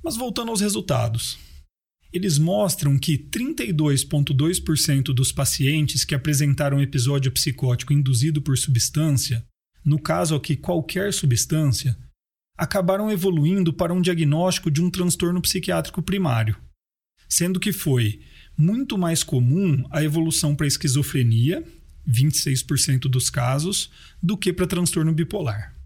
Mas 0.04 0.18
voltando 0.18 0.52
aos 0.52 0.60
resultados. 0.60 1.40
Eles 2.12 2.38
mostram 2.38 2.98
que 2.98 3.18
32,2% 3.18 5.14
dos 5.14 5.32
pacientes 5.32 6.06
que 6.06 6.16
apresentaram 6.16 6.82
episódio 6.82 7.32
psicótico 7.32 7.94
induzido 7.94 8.42
por 8.42 8.58
substância, 8.58 9.46
no 9.84 10.00
caso 10.00 10.36
aqui 10.36 10.56
qualquer 10.56 11.14
substância, 11.14 11.98
acabaram 12.58 13.12
evoluindo 13.12 13.72
para 13.72 13.94
um 13.94 14.02
diagnóstico 14.02 14.72
de 14.72 14.82
um 14.82 14.90
transtorno 14.90 15.42
psiquiátrico 15.42 16.02
primário, 16.02 16.58
sendo 17.30 17.60
que 17.60 17.72
foi 17.72 18.22
muito 18.58 18.98
mais 18.98 19.24
comum 19.24 19.84
a 19.92 20.04
evolução 20.04 20.56
para 20.56 20.66
esquizofrenia, 20.66 21.64
26% 22.10 23.02
dos 23.02 23.30
casos, 23.30 23.92
do 24.24 24.38
que 24.38 24.52
para 24.52 24.66
transtorno 24.66 25.14
bipolar. 25.14 25.77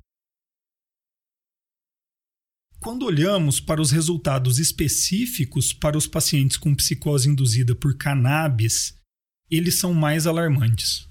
Quando 2.82 3.06
olhamos 3.06 3.60
para 3.60 3.80
os 3.80 3.92
resultados 3.92 4.58
específicos 4.58 5.72
para 5.72 5.96
os 5.96 6.08
pacientes 6.08 6.58
com 6.58 6.74
psicose 6.74 7.30
induzida 7.30 7.76
por 7.76 7.96
cannabis, 7.96 8.96
eles 9.52 9.76
são 9.76 9.94
mais 9.94 10.26
alarmantes. 10.26 11.08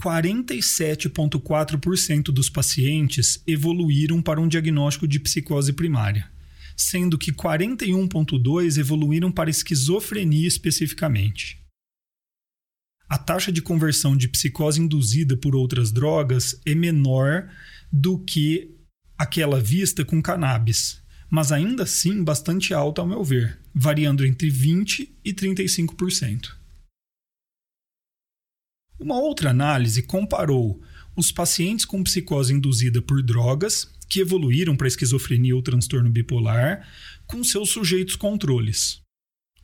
47,4% 0.00 2.26
dos 2.26 2.48
pacientes 2.48 3.42
evoluíram 3.48 4.22
para 4.22 4.40
um 4.40 4.46
diagnóstico 4.46 5.08
de 5.08 5.18
psicose 5.18 5.72
primária, 5.72 6.30
sendo 6.76 7.18
que 7.18 7.32
41,2% 7.32 8.78
evoluíram 8.78 9.32
para 9.32 9.50
esquizofrenia 9.50 10.46
especificamente. 10.46 11.60
A 13.08 13.18
taxa 13.18 13.50
de 13.50 13.60
conversão 13.60 14.16
de 14.16 14.28
psicose 14.28 14.80
induzida 14.80 15.36
por 15.36 15.56
outras 15.56 15.90
drogas 15.90 16.60
é 16.64 16.76
menor 16.76 17.50
do 17.92 18.20
que 18.20 18.72
aquela 19.18 19.58
vista 19.58 20.04
com 20.04 20.22
cannabis, 20.22 21.02
mas 21.30 21.52
ainda 21.52 21.82
assim 21.82 22.24
bastante 22.24 22.72
alta 22.72 23.00
ao 23.00 23.06
meu 23.06 23.22
ver, 23.22 23.58
variando 23.74 24.24
entre 24.24 24.50
20% 24.50 25.08
e 25.24 25.32
35%. 25.32 26.56
Uma 28.98 29.18
outra 29.18 29.50
análise 29.50 30.02
comparou 30.02 30.82
os 31.14 31.30
pacientes 31.30 31.84
com 31.84 32.02
psicose 32.02 32.52
induzida 32.52 33.02
por 33.02 33.22
drogas, 33.22 33.88
que 34.08 34.20
evoluíram 34.20 34.76
para 34.76 34.88
esquizofrenia 34.88 35.54
ou 35.54 35.62
transtorno 35.62 36.10
bipolar, 36.10 36.88
com 37.26 37.44
seus 37.44 37.70
sujeitos 37.70 38.16
controles. 38.16 39.00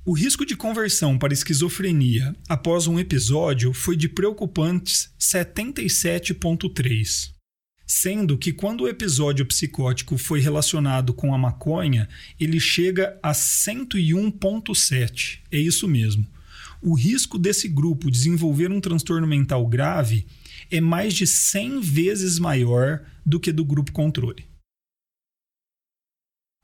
O 0.05 0.13
risco 0.13 0.45
de 0.45 0.55
conversão 0.55 1.19
para 1.19 1.33
esquizofrenia 1.33 2.37
após 2.49 2.87
um 2.87 2.99
episódio 2.99 3.73
foi 3.73 3.97
de 3.97 4.09
preocupantes 4.09 5.11
77,3, 5.19 7.34
sendo 7.87 8.39
que 8.39 8.53
quando 8.53 8.83
o 8.83 8.89
episódio 8.89 9.47
psicótico 9.47 10.19
foi 10.19 10.41
relacionado 10.41 11.13
com 11.13 11.35
a 11.35 11.39
maconha, 11.39 12.09
ele 12.39 12.59
chega 12.59 13.19
a 13.23 13.33
101,7. 13.33 15.41
É 15.51 15.59
isso 15.59 15.89
mesmo 15.89 16.27
o 16.85 16.93
risco 16.93 17.39
desse 17.39 17.67
grupo 17.67 18.11
desenvolver 18.11 18.71
um 18.71 18.79
transtorno 18.79 19.27
mental 19.27 19.67
grave 19.67 20.27
é 20.71 20.83
mais 20.83 21.15
de 21.15 21.27
100 21.27 21.81
vezes 21.81 22.39
maior 22.39 23.03
do 23.25 23.41
que 23.41 23.51
do 23.51 23.65
grupo 23.65 23.91
controle. 23.91 24.45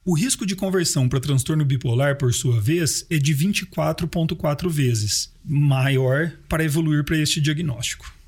O 0.04 0.14
risco 0.14 0.44
de 0.44 0.54
conversão 0.54 1.08
para 1.08 1.20
transtorno 1.20 1.64
bipolar, 1.64 2.18
por 2.18 2.34
sua 2.34 2.60
vez, 2.60 3.06
é 3.08 3.16
de 3.16 3.34
24,4 3.34 4.68
vezes 4.68 5.32
maior 5.42 6.32
para 6.48 6.64
evoluir 6.64 7.02
para 7.02 7.16
este 7.16 7.40
diagnóstico. 7.40 8.19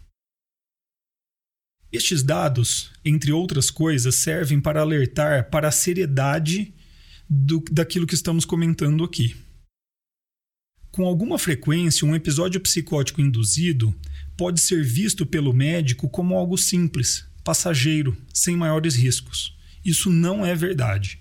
Estes 1.93 2.23
dados, 2.23 2.91
entre 3.05 3.33
outras 3.33 3.71
coisas, 3.71 4.15
servem 4.15 4.59
para 4.59 4.81
alertar 4.81 5.51
para 5.51 5.69
a 5.69 5.73
seriedade 5.73 6.73
do, 7.29 7.63
daquilo 7.71 8.07
que 8.07 8.15
estamos 8.15 8.47
comentando 8.47 9.05
aqui. 9.05 9.37
Com 10.90 11.05
alguma 11.05 11.38
frequência, 11.38 12.07
um 12.07 12.14
episódio 12.14 12.61
psicótico 12.61 13.21
induzido 13.21 13.95
pode 14.37 14.61
ser 14.61 14.83
visto 14.83 15.27
pelo 15.27 15.53
médico 15.53 16.09
como 16.09 16.35
algo 16.35 16.57
simples, 16.57 17.27
passageiro, 17.45 18.16
sem 18.33 18.57
maiores 18.57 18.95
riscos. 18.95 19.55
Isso 19.85 20.11
não 20.11 20.47
é 20.47 20.55
verdade. 20.55 21.19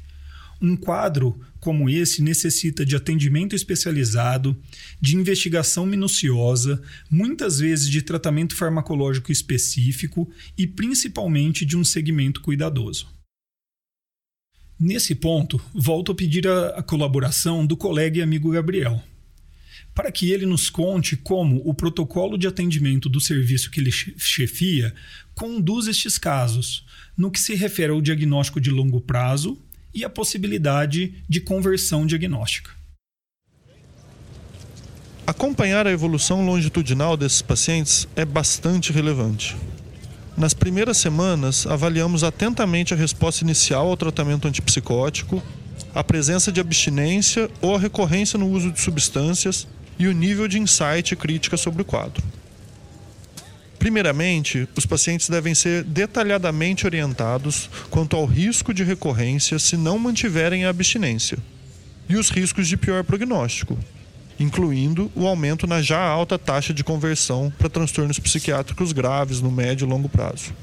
Um 0.61 0.77
quadro 0.77 1.39
como 1.61 1.87
esse 1.87 2.23
necessita 2.23 2.83
de 2.83 2.95
atendimento 2.95 3.55
especializado, 3.55 4.59
de 4.99 5.15
investigação 5.15 5.85
minuciosa, 5.85 6.81
muitas 7.09 7.59
vezes 7.59 7.87
de 7.87 8.01
tratamento 8.01 8.55
farmacológico 8.55 9.31
específico 9.31 10.29
e 10.57 10.65
principalmente 10.65 11.63
de 11.63 11.77
um 11.77 11.83
segmento 11.83 12.41
cuidadoso. 12.41 13.07
Nesse 14.77 15.13
ponto, 15.13 15.61
volto 15.71 16.11
a 16.11 16.15
pedir 16.15 16.47
a, 16.47 16.81
colaboração 16.81 17.63
do 17.63 17.77
colega 17.77 18.17
e 18.17 18.21
amigo 18.23 18.49
Gabriel 18.49 19.01
para 19.93 20.11
que 20.11 20.31
ele 20.31 20.45
nos 20.45 20.69
conte 20.69 21.17
como 21.17 21.61
o 21.65 21.73
protocolo 21.73 22.37
de 22.37 22.47
atendimento 22.47 23.09
do 23.09 23.19
serviço 23.19 23.69
que 23.69 23.79
ele 23.79 23.91
chefia 23.91 24.95
conduz 25.35 25.87
estes 25.87 26.17
casos, 26.17 26.85
no 27.15 27.29
que 27.29 27.39
se 27.39 27.55
refere 27.55 27.91
ao 27.91 28.01
diagnóstico 28.01 28.59
de 28.59 28.71
longo 28.71 29.01
prazo 29.01 29.61
e 29.93 30.05
a 30.05 30.09
possibilidade 30.09 31.23
de 31.27 31.41
conversão 31.41 32.05
diagnóstica. 32.05 32.71
Acompanhar 35.25 35.87
a 35.87 35.91
evolução 35.91 36.45
longitudinal 36.45 37.15
desses 37.15 37.41
pacientes 37.41 38.07
é 38.15 38.25
bastante 38.25 38.91
relevante. 38.91 39.55
Nas 40.35 40.53
primeiras 40.53 40.97
semanas, 40.97 41.67
avaliamos 41.67 42.23
atentamente 42.23 42.93
a 42.93 42.97
resposta 42.97 43.43
inicial 43.43 43.87
ao 43.87 43.97
tratamento 43.97 44.47
antipsicótico, 44.47 45.41
a 45.93 46.03
presença 46.03 46.51
de 46.51 46.59
abstinência 46.59 47.49
ou 47.61 47.75
a 47.75 47.79
recorrência 47.79 48.39
no 48.39 48.49
uso 48.49 48.71
de 48.71 48.79
substâncias 48.79 49.67
e 49.99 50.07
o 50.07 50.13
nível 50.13 50.47
de 50.47 50.59
insight 50.59 51.15
crítica 51.15 51.57
sobre 51.57 51.81
o 51.81 51.85
quadro. 51.85 52.23
Primeiramente, 53.81 54.69
os 54.77 54.85
pacientes 54.85 55.27
devem 55.27 55.55
ser 55.55 55.83
detalhadamente 55.83 56.85
orientados 56.85 57.67
quanto 57.89 58.15
ao 58.15 58.25
risco 58.25 58.75
de 58.75 58.83
recorrência 58.83 59.57
se 59.57 59.75
não 59.75 59.97
mantiverem 59.97 60.65
a 60.65 60.69
abstinência 60.69 61.39
e 62.07 62.15
os 62.15 62.29
riscos 62.29 62.67
de 62.67 62.77
pior 62.77 63.03
prognóstico, 63.03 63.75
incluindo 64.39 65.11
o 65.15 65.25
aumento 65.25 65.65
na 65.65 65.81
já 65.81 65.99
alta 65.99 66.37
taxa 66.37 66.75
de 66.75 66.83
conversão 66.83 67.51
para 67.57 67.71
transtornos 67.71 68.19
psiquiátricos 68.19 68.91
graves 68.91 69.41
no 69.41 69.49
médio 69.49 69.87
e 69.87 69.89
longo 69.89 70.07
prazo. 70.07 70.53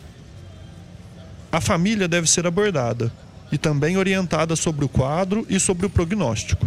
A 1.51 1.61
família 1.61 2.07
deve 2.07 2.31
ser 2.31 2.47
abordada 2.47 3.13
e 3.51 3.59
também 3.59 3.97
orientada 3.97 4.55
sobre 4.55 4.85
o 4.85 4.89
quadro 4.89 5.45
e 5.51 5.59
sobre 5.59 5.87
o 5.87 5.91
prognóstico 5.91 6.65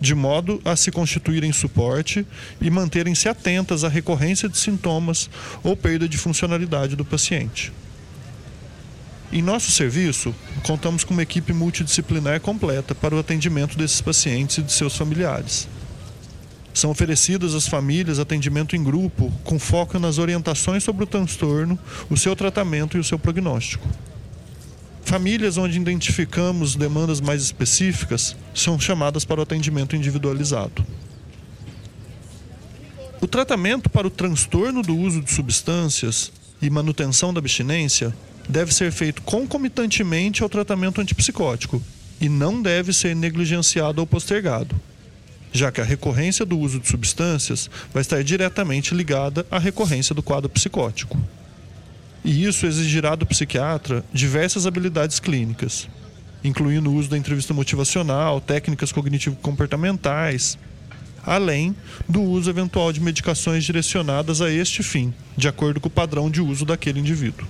de 0.00 0.14
modo 0.14 0.60
a 0.64 0.76
se 0.76 0.90
constituírem 0.90 1.52
suporte 1.52 2.26
e 2.60 2.70
manterem-se 2.70 3.28
atentas 3.28 3.84
à 3.84 3.88
recorrência 3.88 4.48
de 4.48 4.56
sintomas 4.56 5.28
ou 5.62 5.76
perda 5.76 6.08
de 6.08 6.16
funcionalidade 6.16 6.96
do 6.96 7.04
paciente. 7.04 7.72
Em 9.30 9.42
nosso 9.42 9.70
serviço, 9.70 10.34
contamos 10.62 11.04
com 11.04 11.12
uma 11.12 11.22
equipe 11.22 11.52
multidisciplinar 11.52 12.40
completa 12.40 12.94
para 12.94 13.14
o 13.14 13.18
atendimento 13.18 13.76
desses 13.76 14.00
pacientes 14.00 14.58
e 14.58 14.62
de 14.62 14.72
seus 14.72 14.96
familiares. 14.96 15.68
São 16.72 16.90
oferecidas 16.90 17.54
às 17.54 17.66
famílias 17.66 18.18
atendimento 18.18 18.76
em 18.76 18.82
grupo, 18.82 19.32
com 19.44 19.58
foco 19.58 19.98
nas 19.98 20.16
orientações 20.16 20.82
sobre 20.82 21.04
o 21.04 21.06
transtorno, 21.06 21.78
o 22.08 22.16
seu 22.16 22.34
tratamento 22.34 22.96
e 22.96 23.00
o 23.00 23.04
seu 23.04 23.18
prognóstico. 23.18 23.86
Famílias 25.08 25.56
onde 25.56 25.80
identificamos 25.80 26.76
demandas 26.76 27.18
mais 27.18 27.42
específicas 27.42 28.36
são 28.54 28.78
chamadas 28.78 29.24
para 29.24 29.40
o 29.40 29.42
atendimento 29.42 29.96
individualizado. 29.96 30.84
O 33.18 33.26
tratamento 33.26 33.88
para 33.88 34.06
o 34.06 34.10
transtorno 34.10 34.82
do 34.82 34.94
uso 34.94 35.22
de 35.22 35.32
substâncias 35.32 36.30
e 36.60 36.68
manutenção 36.68 37.32
da 37.32 37.38
abstinência 37.38 38.14
deve 38.50 38.74
ser 38.74 38.92
feito 38.92 39.22
concomitantemente 39.22 40.42
ao 40.42 40.48
tratamento 40.50 41.00
antipsicótico 41.00 41.82
e 42.20 42.28
não 42.28 42.60
deve 42.60 42.92
ser 42.92 43.16
negligenciado 43.16 44.02
ou 44.02 44.06
postergado, 44.06 44.78
já 45.50 45.72
que 45.72 45.80
a 45.80 45.84
recorrência 45.84 46.44
do 46.44 46.58
uso 46.58 46.78
de 46.78 46.86
substâncias 46.86 47.70
vai 47.94 48.02
estar 48.02 48.22
diretamente 48.22 48.94
ligada 48.94 49.46
à 49.50 49.58
recorrência 49.58 50.14
do 50.14 50.22
quadro 50.22 50.50
psicótico 50.50 51.18
e 52.24 52.44
isso 52.44 52.66
exigirá 52.66 53.14
do 53.14 53.26
psiquiatra 53.26 54.04
diversas 54.12 54.66
habilidades 54.66 55.20
clínicas, 55.20 55.88
incluindo 56.42 56.90
o 56.90 56.94
uso 56.94 57.08
da 57.08 57.18
entrevista 57.18 57.54
motivacional, 57.54 58.40
técnicas 58.40 58.92
cognitivo-comportamentais, 58.92 60.58
além 61.24 61.74
do 62.08 62.22
uso 62.22 62.50
eventual 62.50 62.92
de 62.92 63.00
medicações 63.00 63.64
direcionadas 63.64 64.40
a 64.40 64.50
este 64.50 64.82
fim, 64.82 65.12
de 65.36 65.48
acordo 65.48 65.80
com 65.80 65.88
o 65.88 65.90
padrão 65.90 66.30
de 66.30 66.40
uso 66.40 66.64
daquele 66.64 67.00
indivíduo. 67.00 67.46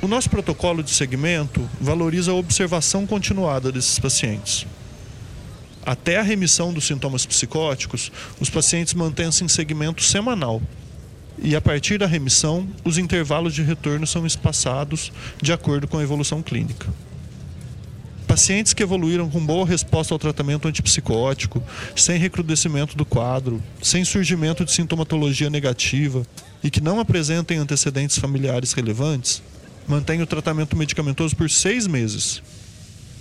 O 0.00 0.06
nosso 0.06 0.30
protocolo 0.30 0.82
de 0.82 0.90
segmento 0.90 1.68
valoriza 1.80 2.30
a 2.30 2.34
observação 2.34 3.04
continuada 3.04 3.72
desses 3.72 3.98
pacientes. 3.98 4.64
Até 5.84 6.18
a 6.18 6.22
remissão 6.22 6.72
dos 6.72 6.86
sintomas 6.86 7.26
psicóticos, 7.26 8.12
os 8.38 8.48
pacientes 8.48 8.94
mantêm-se 8.94 9.42
em 9.42 9.48
segmento 9.48 10.02
semanal, 10.04 10.62
e 11.42 11.54
a 11.54 11.60
partir 11.60 11.98
da 11.98 12.06
remissão, 12.06 12.68
os 12.84 12.98
intervalos 12.98 13.54
de 13.54 13.62
retorno 13.62 14.06
são 14.06 14.26
espaçados 14.26 15.12
de 15.40 15.52
acordo 15.52 15.86
com 15.86 15.98
a 15.98 16.02
evolução 16.02 16.42
clínica. 16.42 16.92
Pacientes 18.26 18.74
que 18.74 18.82
evoluíram 18.82 19.30
com 19.30 19.44
boa 19.44 19.66
resposta 19.66 20.14
ao 20.14 20.18
tratamento 20.18 20.68
antipsicótico, 20.68 21.62
sem 21.96 22.18
recrudescimento 22.18 22.96
do 22.96 23.04
quadro, 23.04 23.62
sem 23.80 24.04
surgimento 24.04 24.64
de 24.64 24.72
sintomatologia 24.72 25.48
negativa 25.48 26.26
e 26.62 26.70
que 26.70 26.80
não 26.80 27.00
apresentem 27.00 27.56
antecedentes 27.56 28.18
familiares 28.18 28.74
relevantes, 28.74 29.42
mantêm 29.86 30.20
o 30.20 30.26
tratamento 30.26 30.76
medicamentoso 30.76 31.34
por 31.34 31.48
seis 31.48 31.86
meses. 31.86 32.42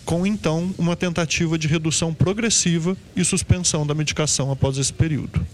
com 0.08 0.25
então 0.25 0.73
uma 0.77 0.95
tentativa 0.95 1.58
de 1.58 1.67
redução 1.67 2.13
progressiva 2.13 2.95
e 3.13 3.25
suspensão 3.25 3.86
da 3.86 3.93
medicação 3.93 4.49
após 4.49 4.77
esse 4.77 4.93
período. 4.93 5.45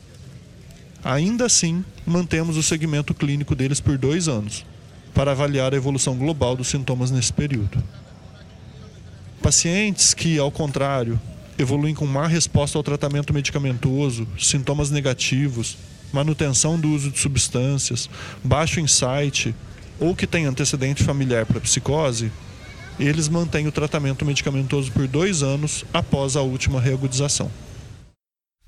Ainda 1.04 1.46
assim, 1.46 1.84
mantemos 2.06 2.56
o 2.56 2.64
segmento 2.64 3.14
clínico 3.14 3.56
deles 3.56 3.82
por 3.82 3.98
dois 3.98 4.28
anos, 4.28 4.66
para 5.14 5.32
avaliar 5.32 5.74
a 5.74 5.78
evolução 5.78 6.16
global 6.18 6.56
dos 6.56 6.68
sintomas 6.68 7.12
nesse 7.12 7.32
período. 7.32 7.84
Pacientes 9.42 10.14
que, 10.14 10.40
ao 10.40 10.50
contrário, 10.50 11.20
evoluem 11.58 11.94
com 11.94 12.08
má 12.08 12.28
resposta 12.28 12.78
ao 12.78 12.84
tratamento 12.84 13.34
medicamentoso, 13.34 14.28
sintomas 14.40 14.90
negativos, 14.90 15.78
manutenção 16.14 16.80
do 16.80 16.90
uso 16.90 17.12
de 17.12 17.20
substâncias, 17.20 18.10
baixo 18.44 18.80
insight 18.80 19.54
ou 20.00 20.16
que 20.16 20.26
têm 20.26 20.46
antecedente 20.46 21.04
familiar 21.04 21.46
para 21.46 21.60
psicose, 21.60 22.32
eles 23.00 23.28
mantêm 23.28 23.68
o 23.68 23.72
tratamento 23.72 24.26
medicamentoso 24.26 24.92
por 24.92 25.08
dois 25.08 25.44
anos 25.44 25.84
após 25.94 26.36
a 26.36 26.42
última 26.42 26.80
reagudização. 26.80 27.52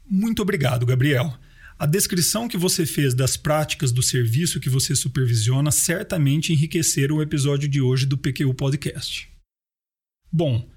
Muito 0.09 0.41
obrigado, 0.41 0.85
Gabriel. 0.85 1.33
A 1.77 1.85
descrição 1.85 2.47
que 2.47 2.57
você 2.57 2.85
fez 2.85 3.13
das 3.13 3.35
práticas 3.35 3.91
do 3.91 4.01
serviço 4.01 4.61
que 4.61 4.69
você 4.69 4.95
supervisiona 4.95 5.71
certamente 5.71 6.53
enriqueceram 6.53 7.17
o 7.17 7.21
episódio 7.21 7.67
de 7.67 7.81
hoje 7.81 8.05
do 8.05 8.17
PQU 8.17 8.53
Podcast. 8.53 9.29
Bom, 10.31 10.69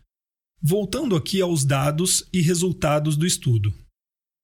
voltando 0.61 1.15
aqui 1.15 1.41
aos 1.41 1.65
dados 1.65 2.29
e 2.33 2.41
resultados 2.41 3.17
do 3.17 3.25
estudo. 3.25 3.73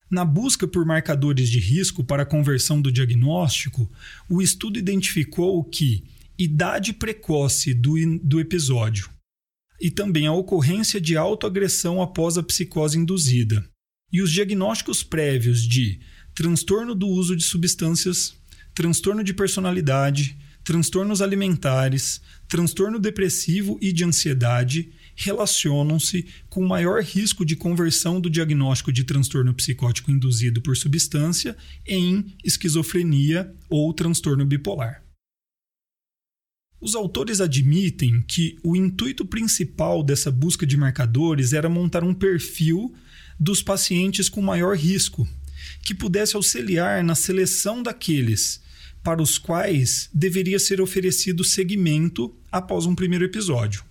Na 0.09 0.25
busca 0.25 0.69
por 0.69 0.87
marcadores 0.87 1.51
de 1.51 1.59
risco 1.59 2.05
para 2.05 2.23
a 2.23 2.27
conversão 2.27 2.81
do 2.81 2.93
diagnóstico, 2.93 3.91
o 4.31 4.41
estudo 4.41 4.79
identificou 4.79 5.65
que 5.65 6.05
idade 6.39 6.93
precoce 6.93 7.75
do, 7.75 7.95
do 8.23 8.39
episódio 8.39 9.11
e 9.81 9.91
também 9.91 10.29
a 10.29 10.33
ocorrência 10.33 11.01
de 11.01 11.17
autoagressão 11.17 12.01
após 12.01 12.39
a 12.39 12.45
psicose 12.45 12.97
induzida 12.97 13.69
e 14.13 14.23
os 14.23 14.31
diagnósticos 14.31 15.03
prévios 15.03 15.67
de 15.67 15.99
transtorno 16.35 16.95
do 16.95 17.07
uso 17.07 17.37
de 17.37 17.45
substâncias, 17.45 18.35
transtorno 18.75 19.23
de 19.23 19.33
personalidade, 19.33 20.37
transtornos 20.65 21.23
alimentares, 21.23 22.21
transtorno 22.49 22.99
depressivo 22.99 23.79
e 23.81 23.93
de 23.93 24.05
ansiedade 24.05 24.93
relacionam-se 25.15 26.27
com 26.49 26.67
maior 26.67 27.01
risco 27.03 27.45
de 27.45 27.55
conversão 27.55 28.21
do 28.21 28.29
diagnóstico 28.29 28.93
de 28.93 29.05
transtorno 29.05 29.55
psicótico 29.55 30.11
induzido 30.11 30.61
por 30.61 30.77
substância 30.77 31.57
em 31.87 32.35
esquizofrenia 32.43 33.55
ou 33.69 33.93
transtorno 33.93 34.45
bipolar. 34.45 35.05
Os 36.81 36.95
autores 36.95 37.41
admitem 37.41 38.21
que 38.23 38.59
o 38.63 38.75
intuito 38.75 39.25
principal 39.25 40.03
dessa 40.03 40.31
busca 40.31 40.67
de 40.67 40.77
marcadores 40.77 41.53
era 41.53 41.69
montar 41.69 42.03
um 42.03 42.13
perfil 42.13 42.93
dos 43.39 43.63
pacientes 43.63 44.29
com 44.29 44.43
maior 44.43 44.77
risco 44.77 45.27
que 45.85 45.95
pudesse 45.95 46.35
auxiliar 46.35 47.05
na 47.05 47.15
seleção 47.15 47.83
daqueles 47.83 48.63
para 49.03 49.21
os 49.21 49.37
quais 49.37 50.09
deveria 50.13 50.59
ser 50.59 50.81
oferecido 50.81 51.45
seguimento 51.45 52.35
após 52.51 52.87
um 52.87 52.95
primeiro 52.95 53.25
episódio. 53.25 53.85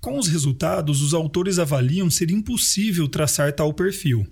Com 0.00 0.18
os 0.18 0.28
resultados, 0.28 1.02
os 1.02 1.14
autores 1.14 1.58
avaliam 1.58 2.10
ser 2.10 2.30
impossível 2.30 3.06
traçar 3.06 3.52
tal 3.52 3.72
perfil 3.72 4.26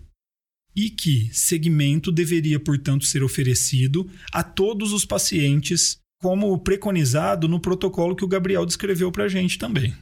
e 0.74 0.88
que 0.88 1.28
segmento 1.32 2.10
deveria, 2.10 2.58
portanto, 2.58 3.04
ser 3.04 3.22
oferecido 3.22 4.10
a 4.32 4.42
todos 4.42 4.92
os 4.92 5.04
pacientes, 5.04 5.98
como 6.20 6.58
preconizado 6.58 7.46
no 7.48 7.60
protocolo 7.60 8.16
que 8.16 8.24
o 8.24 8.28
Gabriel 8.28 8.64
descreveu 8.64 9.12
para 9.12 9.24
a 9.24 9.28
gente 9.28 9.58
também. 9.58 9.94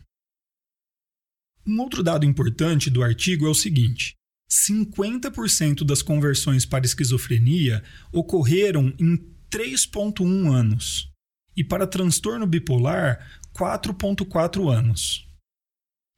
Um 1.66 1.80
outro 1.80 2.02
dado 2.02 2.24
importante 2.24 2.88
do 2.88 3.02
artigo 3.02 3.46
é 3.46 3.48
o 3.48 3.54
seguinte: 3.54 4.14
50% 4.50 5.84
das 5.84 6.02
conversões 6.02 6.66
para 6.66 6.84
esquizofrenia 6.84 7.82
ocorreram 8.12 8.92
em 8.98 9.16
3,1 9.50 10.52
anos 10.52 11.10
e 11.56 11.62
para 11.62 11.86
transtorno 11.86 12.46
bipolar, 12.46 13.40
4,4 13.54 14.72
anos. 14.72 15.26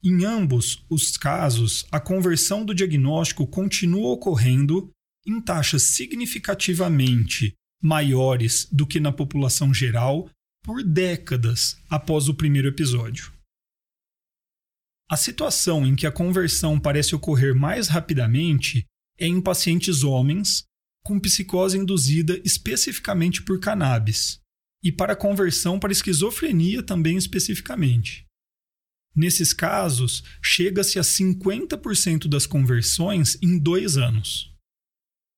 Em 0.03 0.25
ambos 0.25 0.83
os 0.89 1.15
casos, 1.15 1.85
a 1.91 1.99
conversão 1.99 2.65
do 2.65 2.73
diagnóstico 2.73 3.47
continua 3.47 4.09
ocorrendo 4.09 4.89
em 5.25 5.39
taxas 5.39 5.83
significativamente 5.83 7.53
maiores 7.81 8.67
do 8.71 8.85
que 8.85 8.99
na 8.99 9.11
população 9.11 9.73
geral 9.73 10.29
por 10.63 10.83
décadas 10.83 11.77
após 11.89 12.27
o 12.29 12.33
primeiro 12.33 12.67
episódio. 12.67 13.31
A 15.13 15.15
situação 15.15 15.85
em 15.85 15.95
que 15.95 16.07
a 16.07 16.11
conversão 16.11 16.79
parece 16.79 17.13
ocorrer 17.13 17.53
mais 17.53 17.87
rapidamente 17.87 18.83
é 19.19 19.27
em 19.27 19.39
pacientes 19.39 20.03
homens 20.03 20.63
com 21.05 21.19
psicose 21.19 21.77
induzida 21.77 22.41
especificamente 22.43 23.43
por 23.43 23.59
cannabis 23.59 24.39
e 24.83 24.91
para 24.91 25.15
conversão 25.15 25.79
para 25.79 25.91
esquizofrenia 25.91 26.81
também 26.81 27.15
especificamente. 27.15 28.25
Nesses 29.15 29.53
casos, 29.53 30.23
chega-se 30.41 30.97
a 30.97 31.03
50% 31.03 32.27
das 32.27 32.47
conversões 32.47 33.37
em 33.39 33.59
dois 33.59 33.97
anos. 33.97 34.51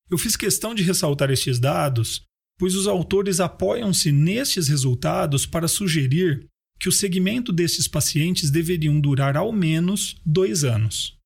Eu 0.09 0.17
fiz 0.17 0.37
questão 0.37 0.73
de 0.73 0.83
ressaltar 0.83 1.29
estes 1.31 1.59
dados, 1.59 2.23
pois 2.57 2.75
os 2.75 2.87
autores 2.87 3.41
apoiam-se 3.41 4.09
nestes 4.13 4.69
resultados 4.69 5.45
para 5.45 5.67
sugerir 5.67 6.47
que 6.79 6.89
o 6.89 6.91
segmento 6.91 7.51
desses 7.51 7.87
pacientes 7.87 8.51
deveriam 8.51 8.99
durar 8.99 9.37
ao 9.37 9.51
menos 9.51 10.19
dois 10.25 10.63
anos. 10.63 11.17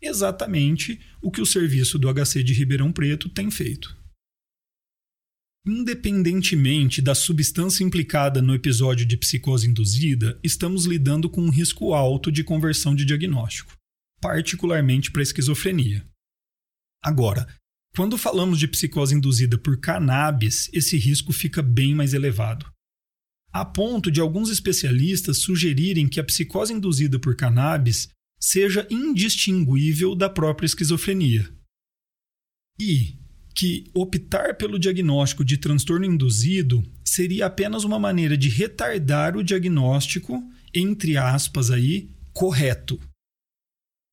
Exatamente 0.00 1.00
o 1.22 1.30
que 1.30 1.40
o 1.40 1.46
serviço 1.46 1.98
do 1.98 2.12
HC 2.12 2.42
de 2.42 2.52
Ribeirão 2.52 2.92
Preto 2.92 3.28
tem 3.28 3.50
feito. 3.50 3.96
Independentemente 5.66 7.02
da 7.02 7.14
substância 7.14 7.82
implicada 7.82 8.40
no 8.40 8.54
episódio 8.54 9.04
de 9.04 9.16
psicose 9.16 9.68
induzida, 9.68 10.38
estamos 10.42 10.84
lidando 10.84 11.28
com 11.28 11.40
um 11.40 11.50
risco 11.50 11.92
alto 11.92 12.30
de 12.30 12.44
conversão 12.44 12.94
de 12.94 13.04
diagnóstico, 13.04 13.72
particularmente 14.20 15.10
para 15.10 15.22
esquizofrenia. 15.22 16.06
Agora, 17.02 17.48
quando 17.96 18.18
falamos 18.18 18.58
de 18.58 18.68
psicose 18.68 19.14
induzida 19.14 19.58
por 19.58 19.80
cannabis, 19.80 20.70
esse 20.72 20.96
risco 20.96 21.32
fica 21.32 21.62
bem 21.62 21.94
mais 21.94 22.14
elevado 22.14 22.70
a 23.52 23.64
ponto 23.64 24.10
de 24.10 24.20
alguns 24.20 24.50
especialistas 24.50 25.38
sugerirem 25.38 26.08
que 26.08 26.20
a 26.20 26.24
psicose 26.24 26.72
induzida 26.72 27.18
por 27.18 27.36
cannabis 27.36 28.08
seja 28.38 28.86
indistinguível 28.90 30.14
da 30.14 30.28
própria 30.28 30.66
esquizofrenia. 30.66 31.50
E 32.78 33.18
que 33.56 33.90
optar 33.94 34.56
pelo 34.56 34.78
diagnóstico 34.78 35.42
de 35.42 35.56
transtorno 35.56 36.04
induzido 36.04 36.82
seria 37.02 37.46
apenas 37.46 37.84
uma 37.84 37.98
maneira 37.98 38.36
de 38.36 38.50
retardar 38.50 39.34
o 39.34 39.42
diagnóstico, 39.42 40.42
entre 40.74 41.16
aspas 41.16 41.70
aí, 41.70 42.10
correto. 42.34 43.00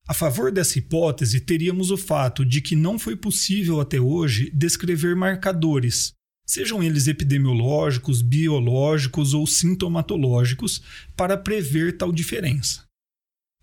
A 0.08 0.14
favor 0.14 0.52
dessa 0.52 0.80
hipótese, 0.80 1.42
teríamos 1.42 1.92
o 1.92 1.98
fato 1.98 2.46
de 2.46 2.62
que 2.62 2.76
não 2.76 2.98
foi 2.98 3.16
possível 3.16 3.82
até 3.82 4.00
hoje 4.00 4.50
descrever 4.52 5.16
marcadores 5.16 6.14
sejam 6.54 6.84
eles 6.84 7.08
epidemiológicos, 7.08 8.22
biológicos 8.22 9.34
ou 9.34 9.48
sintomatológicos, 9.48 10.84
para 11.18 11.36
prever 11.36 11.98
tal 11.98 12.12
diferença. 12.12 12.86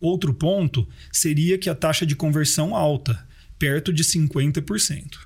Outro 0.01 0.35
ponto 0.35 0.89
seria 1.13 1.57
que 1.57 1.71
a 1.71 1.75
taxa 1.75 2.05
de 2.05 2.17
conversão 2.17 2.75
alta, 2.75 3.29
perto 3.57 3.93
de 3.93 4.03
50%. 4.03 5.21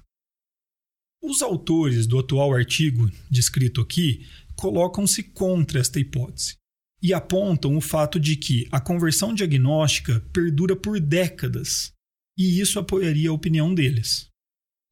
Os 1.22 1.40
autores 1.40 2.06
do 2.06 2.18
atual 2.18 2.52
artigo 2.52 3.10
descrito 3.30 3.80
aqui 3.80 4.26
colocam-se 4.54 5.22
contra 5.22 5.80
esta 5.80 5.98
hipótese 5.98 6.56
e 7.02 7.14
apontam 7.14 7.78
o 7.78 7.80
fato 7.80 8.20
de 8.20 8.36
que 8.36 8.68
a 8.70 8.78
conversão 8.78 9.32
diagnóstica 9.32 10.20
perdura 10.34 10.76
por 10.76 11.00
décadas, 11.00 11.92
e 12.36 12.60
isso 12.60 12.78
apoiaria 12.78 13.30
a 13.30 13.32
opinião 13.32 13.74
deles. 13.74 14.33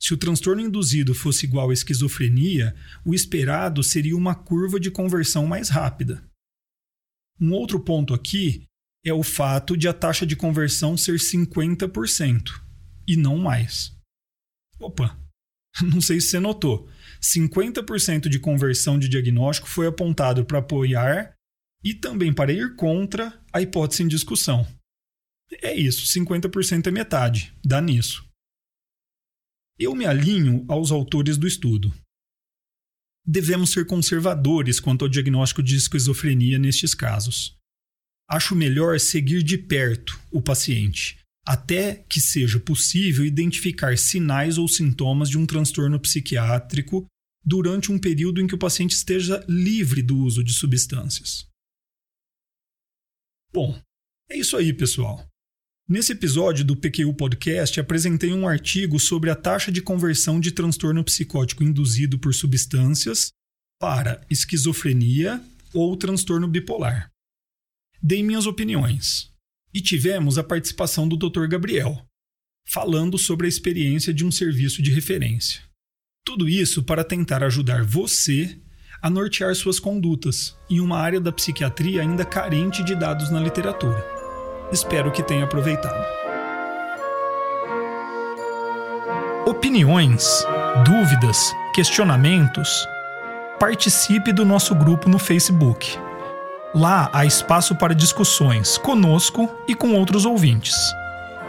Se 0.02 0.12
o 0.12 0.16
transtorno 0.16 0.60
induzido 0.60 1.14
fosse 1.14 1.46
igual 1.46 1.70
à 1.70 1.72
esquizofrenia, 1.72 2.74
o 3.04 3.14
esperado 3.14 3.84
seria 3.84 4.16
uma 4.16 4.34
curva 4.34 4.80
de 4.80 4.90
conversão 4.90 5.46
mais 5.46 5.68
rápida. 5.68 6.28
Um 7.40 7.52
outro 7.52 7.78
ponto 7.78 8.12
aqui 8.12 8.64
é 9.06 9.12
o 9.12 9.22
fato 9.22 9.76
de 9.76 9.86
a 9.86 9.92
taxa 9.92 10.26
de 10.26 10.34
conversão 10.34 10.96
ser 10.96 11.20
50% 11.20 12.60
e 13.06 13.16
não 13.16 13.38
mais. 13.38 13.96
Opa, 14.80 15.16
não 15.80 16.00
sei 16.00 16.20
se 16.20 16.30
você 16.30 16.40
notou. 16.40 16.88
50% 17.20 18.28
de 18.28 18.40
conversão 18.40 18.98
de 18.98 19.08
diagnóstico 19.08 19.68
foi 19.68 19.86
apontado 19.86 20.44
para 20.44 20.58
apoiar 20.58 21.34
e 21.84 21.94
também 21.94 22.32
para 22.32 22.52
ir 22.52 22.74
contra 22.74 23.40
a 23.52 23.62
hipótese 23.62 24.02
em 24.02 24.08
discussão. 24.08 24.66
É 25.62 25.72
isso, 25.72 26.06
50% 26.06 26.88
é 26.88 26.90
metade, 26.90 27.54
dá 27.64 27.80
nisso. 27.80 28.31
Eu 29.78 29.94
me 29.94 30.04
alinho 30.04 30.64
aos 30.68 30.90
autores 30.90 31.36
do 31.36 31.46
estudo. 31.46 31.92
Devemos 33.24 33.70
ser 33.70 33.86
conservadores 33.86 34.80
quanto 34.80 35.04
ao 35.04 35.08
diagnóstico 35.08 35.62
de 35.62 35.76
esquizofrenia 35.76 36.58
nestes 36.58 36.94
casos. 36.94 37.56
acho 38.28 38.56
melhor 38.56 38.98
seguir 38.98 39.42
de 39.42 39.58
perto 39.58 40.18
o 40.30 40.40
paciente, 40.40 41.18
até 41.46 41.96
que 42.08 42.20
seja 42.20 42.58
possível 42.58 43.24
identificar 43.26 43.98
sinais 43.98 44.56
ou 44.56 44.66
sintomas 44.66 45.28
de 45.28 45.36
um 45.36 45.44
transtorno 45.44 46.00
psiquiátrico 46.00 47.06
durante 47.44 47.92
um 47.92 47.98
período 47.98 48.40
em 48.40 48.46
que 48.46 48.54
o 48.54 48.58
paciente 48.58 48.92
esteja 48.92 49.44
livre 49.48 50.00
do 50.02 50.16
uso 50.16 50.42
de 50.42 50.54
substâncias. 50.54 51.46
Bom, 53.52 53.78
é 54.30 54.38
isso 54.38 54.56
aí, 54.56 54.72
pessoal. 54.72 55.28
Nesse 55.92 56.12
episódio 56.12 56.64
do 56.64 56.74
PQU 56.74 57.12
Podcast, 57.12 57.78
apresentei 57.78 58.32
um 58.32 58.48
artigo 58.48 58.98
sobre 58.98 59.28
a 59.28 59.36
taxa 59.36 59.70
de 59.70 59.82
conversão 59.82 60.40
de 60.40 60.50
transtorno 60.50 61.04
psicótico 61.04 61.62
induzido 61.62 62.18
por 62.18 62.32
substâncias 62.32 63.30
para 63.78 64.24
esquizofrenia 64.30 65.44
ou 65.74 65.94
transtorno 65.94 66.48
bipolar. 66.48 67.10
Dei 68.02 68.22
minhas 68.22 68.46
opiniões 68.46 69.30
e 69.74 69.82
tivemos 69.82 70.38
a 70.38 70.42
participação 70.42 71.06
do 71.06 71.14
Dr. 71.14 71.46
Gabriel, 71.46 72.02
falando 72.66 73.18
sobre 73.18 73.44
a 73.44 73.50
experiência 73.50 74.14
de 74.14 74.24
um 74.24 74.32
serviço 74.32 74.80
de 74.80 74.90
referência. 74.90 75.60
Tudo 76.24 76.48
isso 76.48 76.82
para 76.82 77.04
tentar 77.04 77.44
ajudar 77.44 77.84
você 77.84 78.58
a 79.02 79.10
nortear 79.10 79.54
suas 79.54 79.78
condutas 79.78 80.56
em 80.70 80.80
uma 80.80 80.96
área 80.96 81.20
da 81.20 81.30
psiquiatria 81.30 82.00
ainda 82.00 82.24
carente 82.24 82.82
de 82.82 82.94
dados 82.94 83.30
na 83.30 83.40
literatura. 83.40 84.21
Espero 84.72 85.12
que 85.12 85.22
tenha 85.22 85.44
aproveitado. 85.44 86.02
Opiniões, 89.46 90.46
dúvidas, 90.84 91.54
questionamentos? 91.74 92.88
Participe 93.60 94.32
do 94.32 94.46
nosso 94.46 94.74
grupo 94.74 95.10
no 95.10 95.18
Facebook. 95.18 95.98
Lá 96.74 97.10
há 97.12 97.26
espaço 97.26 97.74
para 97.76 97.94
discussões 97.94 98.78
conosco 98.78 99.48
e 99.68 99.74
com 99.74 99.94
outros 99.94 100.24
ouvintes. 100.24 100.74